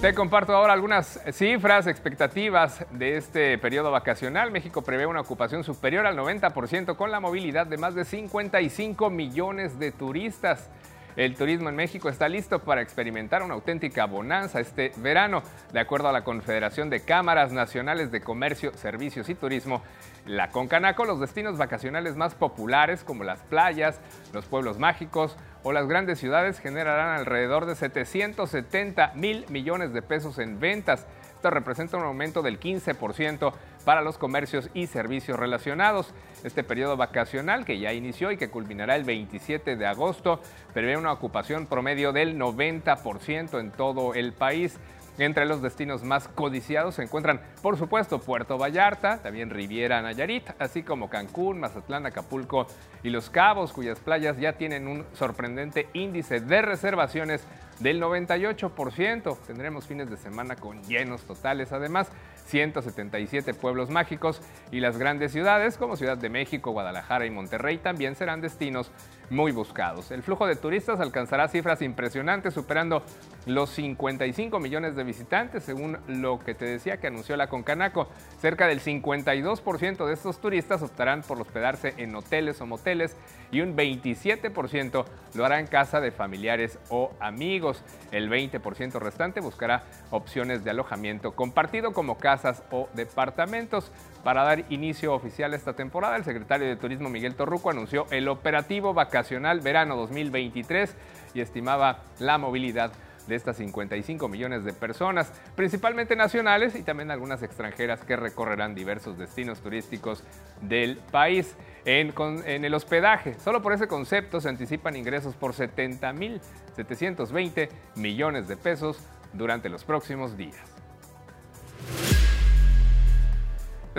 Te 0.00 0.14
comparto 0.14 0.54
ahora 0.54 0.72
algunas 0.72 1.20
cifras, 1.32 1.86
expectativas 1.86 2.86
de 2.92 3.16
este 3.16 3.58
periodo 3.58 3.90
vacacional. 3.90 4.50
México 4.50 4.82
prevé 4.82 5.06
una 5.06 5.20
ocupación 5.20 5.64
superior 5.64 6.06
al 6.06 6.16
90% 6.16 6.96
con 6.96 7.10
la 7.10 7.18
movilidad 7.18 7.66
de 7.66 7.76
más 7.76 7.94
de 7.94 8.04
55 8.04 9.10
millones 9.10 9.78
de 9.78 9.92
turistas. 9.92 10.70
El 11.16 11.34
turismo 11.34 11.70
en 11.70 11.76
México 11.76 12.10
está 12.10 12.28
listo 12.28 12.58
para 12.58 12.82
experimentar 12.82 13.42
una 13.42 13.54
auténtica 13.54 14.04
bonanza 14.04 14.60
este 14.60 14.92
verano. 14.98 15.42
De 15.72 15.80
acuerdo 15.80 16.08
a 16.08 16.12
la 16.12 16.24
Confederación 16.24 16.90
de 16.90 17.00
Cámaras 17.00 17.52
Nacionales 17.52 18.10
de 18.10 18.20
Comercio, 18.20 18.74
Servicios 18.74 19.30
y 19.30 19.34
Turismo, 19.34 19.82
la 20.26 20.50
Concanaco, 20.50 21.06
los 21.06 21.18
destinos 21.18 21.56
vacacionales 21.56 22.16
más 22.16 22.34
populares 22.34 23.02
como 23.02 23.24
las 23.24 23.40
playas, 23.40 23.98
los 24.34 24.44
pueblos 24.44 24.78
mágicos 24.78 25.38
o 25.62 25.72
las 25.72 25.88
grandes 25.88 26.18
ciudades 26.18 26.60
generarán 26.60 27.16
alrededor 27.16 27.64
de 27.64 27.76
770 27.76 29.12
mil 29.14 29.46
millones 29.48 29.94
de 29.94 30.02
pesos 30.02 30.38
en 30.38 30.60
ventas. 30.60 31.06
Representa 31.50 31.96
un 31.96 32.04
aumento 32.04 32.42
del 32.42 32.58
15% 32.60 33.52
para 33.84 34.02
los 34.02 34.18
comercios 34.18 34.68
y 34.74 34.86
servicios 34.86 35.38
relacionados. 35.38 36.12
Este 36.44 36.64
periodo 36.64 36.96
vacacional 36.96 37.64
que 37.64 37.78
ya 37.78 37.92
inició 37.92 38.32
y 38.32 38.36
que 38.36 38.50
culminará 38.50 38.96
el 38.96 39.04
27 39.04 39.76
de 39.76 39.86
agosto 39.86 40.40
prevé 40.74 40.96
una 40.96 41.12
ocupación 41.12 41.66
promedio 41.66 42.12
del 42.12 42.38
90% 42.38 43.60
en 43.60 43.70
todo 43.70 44.14
el 44.14 44.32
país. 44.32 44.78
Entre 45.18 45.46
los 45.46 45.62
destinos 45.62 46.02
más 46.02 46.28
codiciados 46.28 46.96
se 46.96 47.02
encuentran, 47.02 47.40
por 47.62 47.78
supuesto, 47.78 48.20
Puerto 48.20 48.58
Vallarta, 48.58 49.18
también 49.22 49.50
Riviera 49.50 50.02
Nayarit, 50.02 50.50
así 50.58 50.82
como 50.82 51.08
Cancún, 51.08 51.58
Mazatlán, 51.58 52.04
Acapulco 52.04 52.66
y 53.02 53.08
Los 53.08 53.30
Cabos, 53.30 53.72
cuyas 53.72 53.98
playas 53.98 54.38
ya 54.38 54.52
tienen 54.54 54.86
un 54.86 55.06
sorprendente 55.14 55.88
índice 55.94 56.40
de 56.40 56.60
reservaciones 56.60 57.46
del 57.80 58.00
98%. 58.00 59.38
Tendremos 59.46 59.86
fines 59.86 60.10
de 60.10 60.16
semana 60.16 60.56
con 60.56 60.82
llenos 60.82 61.22
totales. 61.22 61.72
Además, 61.72 62.08
177 62.46 63.54
pueblos 63.54 63.90
mágicos 63.90 64.40
y 64.70 64.80
las 64.80 64.98
grandes 64.98 65.32
ciudades 65.32 65.76
como 65.76 65.96
Ciudad 65.96 66.16
de 66.16 66.28
México, 66.28 66.72
Guadalajara 66.72 67.26
y 67.26 67.30
Monterrey 67.30 67.78
también 67.78 68.16
serán 68.16 68.40
destinos 68.40 68.90
muy 69.30 69.52
buscados. 69.52 70.10
El 70.10 70.22
flujo 70.22 70.46
de 70.46 70.56
turistas 70.56 71.00
alcanzará 71.00 71.48
cifras 71.48 71.82
impresionantes, 71.82 72.54
superando 72.54 73.02
los 73.46 73.70
55 73.70 74.58
millones 74.58 74.96
de 74.96 75.04
visitantes, 75.04 75.64
según 75.64 75.98
lo 76.08 76.38
que 76.38 76.54
te 76.54 76.64
decía 76.64 76.98
que 76.98 77.06
anunció 77.06 77.36
la 77.36 77.48
Concanaco. 77.48 78.08
Cerca 78.40 78.66
del 78.66 78.80
52% 78.80 80.06
de 80.06 80.12
estos 80.14 80.40
turistas 80.40 80.82
optarán 80.82 81.22
por 81.22 81.40
hospedarse 81.40 81.94
en 81.96 82.14
hoteles 82.14 82.60
o 82.60 82.66
moteles 82.66 83.16
y 83.50 83.60
un 83.60 83.76
27% 83.76 85.04
lo 85.34 85.44
hará 85.44 85.60
en 85.60 85.66
casa 85.66 86.00
de 86.00 86.10
familiares 86.10 86.78
o 86.88 87.12
amigos. 87.20 87.82
El 88.10 88.30
20% 88.30 88.98
restante 88.98 89.40
buscará 89.40 89.84
opciones 90.10 90.64
de 90.64 90.70
alojamiento 90.70 91.32
compartido 91.32 91.92
como 91.92 92.18
casas 92.18 92.62
o 92.70 92.88
departamentos. 92.94 93.92
Para 94.26 94.42
dar 94.42 94.64
inicio 94.70 95.14
oficial 95.14 95.52
a 95.52 95.56
esta 95.56 95.74
temporada, 95.74 96.16
el 96.16 96.24
secretario 96.24 96.66
de 96.66 96.74
Turismo 96.74 97.08
Miguel 97.08 97.36
Torruco 97.36 97.70
anunció 97.70 98.06
el 98.10 98.26
operativo 98.26 98.92
vacacional 98.92 99.60
verano 99.60 99.94
2023 99.94 100.96
y 101.32 101.40
estimaba 101.40 102.02
la 102.18 102.36
movilidad 102.36 102.90
de 103.28 103.36
estas 103.36 103.58
55 103.58 104.26
millones 104.26 104.64
de 104.64 104.72
personas, 104.72 105.32
principalmente 105.54 106.16
nacionales 106.16 106.74
y 106.74 106.82
también 106.82 107.12
algunas 107.12 107.44
extranjeras 107.44 108.00
que 108.00 108.16
recorrerán 108.16 108.74
diversos 108.74 109.16
destinos 109.16 109.60
turísticos 109.60 110.24
del 110.60 110.96
país. 111.12 111.54
En, 111.84 112.12
en 112.46 112.64
el 112.64 112.74
hospedaje, 112.74 113.34
solo 113.34 113.62
por 113.62 113.74
ese 113.74 113.86
concepto 113.86 114.40
se 114.40 114.48
anticipan 114.48 114.96
ingresos 114.96 115.36
por 115.36 115.52
70.720 115.52 117.68
millones 117.94 118.48
de 118.48 118.56
pesos 118.56 118.98
durante 119.34 119.68
los 119.68 119.84
próximos 119.84 120.36
días. 120.36 120.75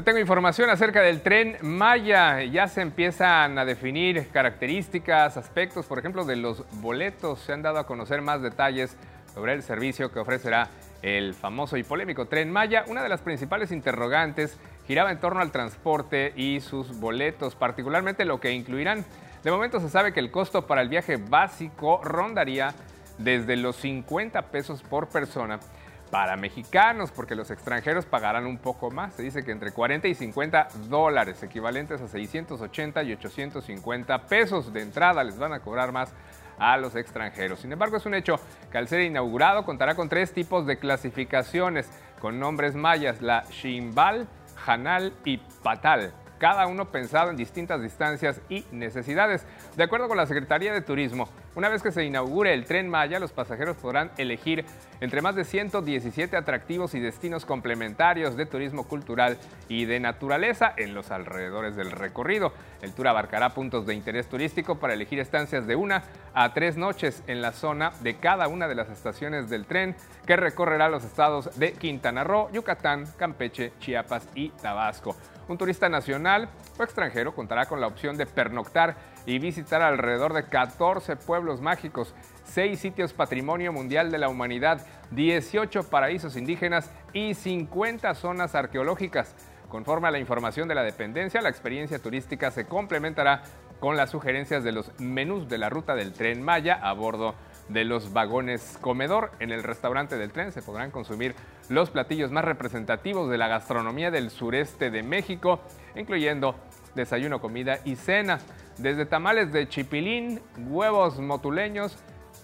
Tengo 0.04 0.20
información 0.20 0.70
acerca 0.70 1.02
del 1.02 1.22
tren 1.22 1.58
Maya. 1.62 2.44
Ya 2.44 2.68
se 2.68 2.82
empiezan 2.82 3.58
a 3.58 3.66
definir 3.66 4.28
características, 4.28 5.38
aspectos, 5.38 5.88
por 5.88 5.98
ejemplo, 5.98 6.24
de 6.24 6.36
los 6.36 6.64
boletos. 6.82 7.40
Se 7.40 7.52
han 7.52 7.64
dado 7.64 7.80
a 7.80 7.88
conocer 7.88 8.22
más 8.22 8.44
detalles 8.44 8.96
sobre 9.34 9.54
el 9.54 9.64
servicio 9.64 10.12
que 10.12 10.20
ofrecerá 10.20 10.70
el 11.02 11.34
famoso 11.34 11.78
y 11.78 11.84
polémico 11.84 12.28
tren 12.28 12.52
Maya. 12.52 12.86
Una 12.88 13.02
de 13.02 13.10
las 13.10 13.22
principales 13.22 13.72
interrogantes 13.72 14.60
giraba 14.86 15.12
en 15.12 15.20
torno 15.20 15.42
al 15.42 15.52
transporte 15.52 16.32
y 16.36 16.60
sus 16.60 17.00
boletos, 17.00 17.56
particularmente 17.56 18.24
lo 18.24 18.40
que 18.40 18.52
incluirán. 18.52 19.04
De 19.44 19.50
momento 19.50 19.80
se 19.80 19.90
sabe 19.90 20.14
que 20.14 20.20
el 20.20 20.30
costo 20.30 20.68
para 20.68 20.84
el 20.84 20.90
viaje 20.90 21.18
básico 21.18 22.02
rondaría 22.04 22.76
desde 23.18 23.56
los 23.56 23.76
50 23.78 24.44
pesos 24.44 24.84
por 24.84 25.10
persona 25.10 25.60
para 26.10 26.38
mexicanos, 26.38 27.12
porque 27.12 27.36
los 27.36 27.52
extranjeros 27.52 28.06
pagarán 28.06 28.46
un 28.46 28.58
poco 28.58 28.92
más. 28.92 29.14
Se 29.14 29.24
dice 29.24 29.44
que 29.44 29.52
entre 29.52 29.72
40 29.72 30.08
y 30.08 30.16
50 30.16 30.68
dólares, 30.90 31.42
equivalentes 31.44 32.02
a 32.02 32.08
680 32.08 33.04
y 33.04 33.14
850 33.14 34.26
pesos 34.26 34.74
de 34.74 34.82
entrada, 34.82 35.24
les 35.24 35.38
van 35.38 35.54
a 35.54 35.60
cobrar 35.60 35.92
más 35.92 36.14
a 36.58 36.78
los 36.78 36.96
extranjeros. 36.96 37.60
Sin 37.60 37.72
embargo, 37.72 37.98
es 37.98 38.06
un 38.06 38.16
hecho 38.16 38.40
que 38.72 38.78
al 38.78 38.88
ser 38.88 39.02
inaugurado 39.02 39.66
contará 39.66 39.96
con 39.96 40.10
tres 40.10 40.34
tipos 40.34 40.66
de 40.66 40.78
clasificaciones 40.80 41.90
con 42.20 42.40
nombres 42.40 42.74
mayas, 42.74 43.22
la 43.22 43.44
Shimbal, 43.50 44.28
Hanal 44.66 45.14
y 45.24 45.38
Patal 45.38 46.14
cada 46.38 46.68
uno 46.68 46.86
pensado 46.86 47.30
en 47.30 47.38
distintas 47.38 47.82
distancias 47.82 48.42
y 48.50 48.66
necesidades. 48.72 49.46
De 49.76 49.84
acuerdo 49.84 50.08
con 50.08 50.18
la 50.18 50.26
Secretaría 50.26 50.74
de 50.74 50.82
Turismo, 50.82 51.30
una 51.56 51.70
vez 51.70 51.82
que 51.82 51.92
se 51.92 52.04
inaugure 52.04 52.54
el 52.54 52.66
tren 52.66 52.88
Maya, 52.90 53.20
los 53.20 53.32
pasajeros 53.32 53.78
podrán 53.78 54.12
elegir 54.18 54.64
entre 55.02 55.22
más 55.22 55.36
de 55.36 55.44
117 55.44 56.38
atractivos 56.38 56.94
y 56.94 57.00
destinos 57.00 57.46
complementarios 57.46 58.38
de 58.38 58.46
turismo 58.46 58.88
cultural 58.88 59.38
y 59.68 59.86
de 59.86 60.00
naturaleza 60.00 60.74
en 60.78 60.94
los 60.94 61.12
alrededores 61.12 61.76
del 61.76 61.92
recorrido. 61.92 62.54
El 62.82 62.94
tour 62.94 63.08
abarcará 63.08 63.56
puntos 63.56 63.86
de 63.86 63.96
interés 63.96 64.28
turístico 64.28 64.80
para 64.80 64.94
elegir 64.94 65.20
estancias 65.20 65.68
de 65.68 65.76
una 65.76 66.04
a 66.34 66.54
tres 66.54 66.78
noches 66.78 67.24
en 67.28 67.42
la 67.42 67.52
zona 67.52 67.92
de 68.02 68.18
cada 68.18 68.48
una 68.48 68.68
de 68.68 68.76
las 68.76 68.90
estaciones 68.90 69.50
del 69.50 69.66
tren 69.66 69.96
que 70.26 70.36
recorrerá 70.36 70.90
los 70.90 71.04
estados 71.04 71.58
de 71.58 71.74
Quintana 71.74 72.24
Roo, 72.24 72.52
Yucatán, 72.52 73.06
Campeche, 73.18 73.74
Chiapas 73.80 74.28
y 74.36 74.50
Tabasco. 74.50 75.16
Un 75.48 75.58
turista 75.58 75.88
nacional 75.88 76.50
o 76.78 76.84
extranjero 76.84 77.34
contará 77.34 77.68
con 77.68 77.80
la 77.80 77.88
opción 77.88 78.18
de 78.18 78.26
pernoctar 78.26 78.96
y 79.26 79.40
visitar 79.40 79.82
alrededor 79.82 80.34
de 80.34 80.46
14 80.46 81.16
pueblos 81.16 81.62
mágicos, 81.62 82.14
6 82.46 82.78
sitios 82.80 83.14
patrimonio 83.14 83.72
mundial 83.72 84.12
de 84.12 84.18
la 84.18 84.28
humanidad, 84.28 84.86
18 85.12 85.84
paraísos 85.84 86.36
indígenas 86.36 86.92
y 87.14 87.34
50 87.34 88.14
zonas 88.16 88.56
arqueológicas. 88.56 89.36
Conforme 89.70 90.08
a 90.08 90.12
la 90.12 90.20
información 90.20 90.68
de 90.68 90.76
la 90.76 90.84
dependencia, 90.84 91.42
la 91.42 91.50
experiencia 91.50 92.00
turística 92.00 92.52
se 92.52 92.66
complementará 92.66 93.44
con 93.80 93.96
las 93.96 94.10
sugerencias 94.10 94.64
de 94.64 94.72
los 94.72 94.92
menús 95.00 95.48
de 95.48 95.58
la 95.58 95.70
ruta 95.70 95.96
del 95.96 96.14
tren 96.14 96.42
Maya 96.42 96.80
a 96.82 96.94
bordo 96.94 97.36
de 97.70 97.84
los 97.84 98.14
vagones 98.14 98.78
comedor. 98.82 99.32
En 99.40 99.52
el 99.52 99.64
restaurante 99.64 100.18
del 100.18 100.32
tren 100.32 100.52
se 100.52 100.62
podrán 100.62 100.92
consumir 100.92 101.36
los 101.70 101.90
platillos 101.90 102.32
más 102.32 102.46
representativos 102.46 103.30
de 103.30 103.38
la 103.38 103.48
gastronomía 103.48 104.12
del 104.12 104.30
sureste 104.30 104.90
de 104.90 105.04
México, 105.04 105.60
incluyendo 105.96 106.56
desayuno, 106.96 107.42
comida 107.42 107.80
y 107.84 107.96
cena, 107.96 108.40
desde 108.78 109.06
tamales 109.06 109.52
de 109.52 109.68
chipilín, 109.68 110.42
huevos 110.70 111.20
motuleños, 111.20 111.98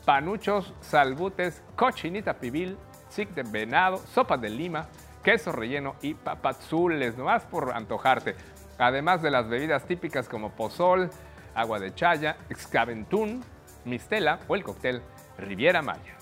panuchos, 0.05 0.73
salbutes, 0.81 1.61
cochinita 1.75 2.35
pibil, 2.35 2.77
sic 3.09 3.29
de 3.29 3.43
venado, 3.43 3.97
sopa 3.97 4.37
de 4.37 4.49
lima, 4.49 4.87
queso 5.23 5.51
relleno 5.51 5.95
y 6.01 6.13
papazules, 6.13 7.17
nomás 7.17 7.43
por 7.43 7.73
antojarte. 7.73 8.35
Además 8.77 9.21
de 9.21 9.31
las 9.31 9.47
bebidas 9.47 9.85
típicas 9.85 10.27
como 10.27 10.51
pozol, 10.51 11.09
agua 11.55 11.79
de 11.79 11.93
chaya, 11.93 12.37
excaventún, 12.49 13.43
mistela 13.85 14.39
o 14.47 14.55
el 14.55 14.63
cóctel 14.63 15.01
Riviera 15.37 15.81
Maya. 15.81 16.17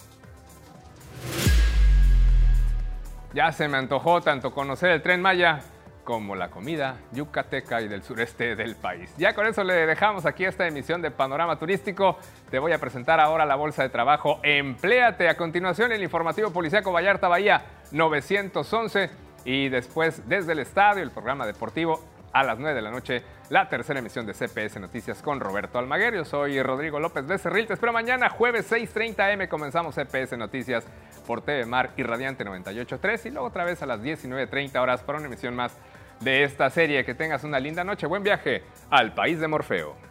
Ya 3.33 3.51
se 3.53 3.69
me 3.69 3.77
antojó 3.77 4.19
tanto 4.19 4.51
conocer 4.51 4.91
el 4.91 5.01
tren 5.01 5.21
Maya 5.21 5.61
como 6.03 6.35
la 6.35 6.49
comida 6.49 6.97
yucateca 7.13 7.81
y 7.81 7.87
del 7.87 8.03
sureste 8.03 8.57
del 8.57 8.75
país. 8.75 9.13
Ya 9.17 9.33
con 9.33 9.47
eso 9.47 9.63
le 9.63 9.85
dejamos 9.85 10.25
aquí 10.25 10.43
esta 10.43 10.67
emisión 10.67 11.01
de 11.01 11.11
Panorama 11.11 11.57
Turístico. 11.57 12.17
Te 12.49 12.59
voy 12.59 12.73
a 12.73 12.79
presentar 12.79 13.21
ahora 13.21 13.45
la 13.45 13.55
bolsa 13.55 13.83
de 13.83 13.89
trabajo 13.89 14.41
Empléate. 14.43 15.29
A 15.29 15.37
continuación 15.37 15.93
el 15.93 16.03
informativo 16.03 16.51
policíaco 16.51 16.91
Vallarta 16.91 17.29
Bahía 17.29 17.63
911 17.91 19.09
y 19.45 19.69
después 19.69 20.27
desde 20.27 20.51
el 20.51 20.59
estadio 20.59 21.01
el 21.01 21.11
programa 21.11 21.45
deportivo 21.45 22.03
a 22.33 22.43
las 22.43 22.59
9 22.59 22.75
de 22.75 22.81
la 22.81 22.91
noche 22.91 23.23
la 23.49 23.67
tercera 23.67 23.99
emisión 23.99 24.25
de 24.25 24.33
CPS 24.33 24.79
Noticias 24.79 25.21
con 25.21 25.39
Roberto 25.39 25.77
Almaguer. 25.77 26.15
Yo 26.15 26.25
soy 26.25 26.61
Rodrigo 26.61 26.99
López 26.99 27.25
Becerril. 27.25 27.67
Te 27.67 27.73
espero 27.73 27.91
mañana, 27.91 28.29
jueves 28.29 28.71
6:30 28.71 29.33
M. 29.33 29.49
Comenzamos 29.49 29.95
CPS 29.95 30.37
Noticias 30.37 30.85
por 31.27 31.41
TV 31.41 31.65
Mar 31.65 31.91
y 31.97 32.03
Radiante 32.03 32.45
98.3 32.45 33.25
y 33.25 33.29
luego 33.31 33.47
otra 33.47 33.65
vez 33.65 33.81
a 33.81 33.85
las 33.85 34.01
19.30 34.01 34.79
horas 34.79 35.03
para 35.03 35.17
una 35.17 35.27
emisión 35.27 35.55
más 35.55 35.77
de 36.21 36.43
esta 36.43 36.69
serie. 36.69 37.03
Que 37.03 37.15
tengas 37.15 37.43
una 37.43 37.59
linda 37.59 37.83
noche. 37.83 38.07
Buen 38.07 38.23
viaje 38.23 38.63
al 38.89 39.13
país 39.13 39.39
de 39.39 39.47
Morfeo. 39.47 40.10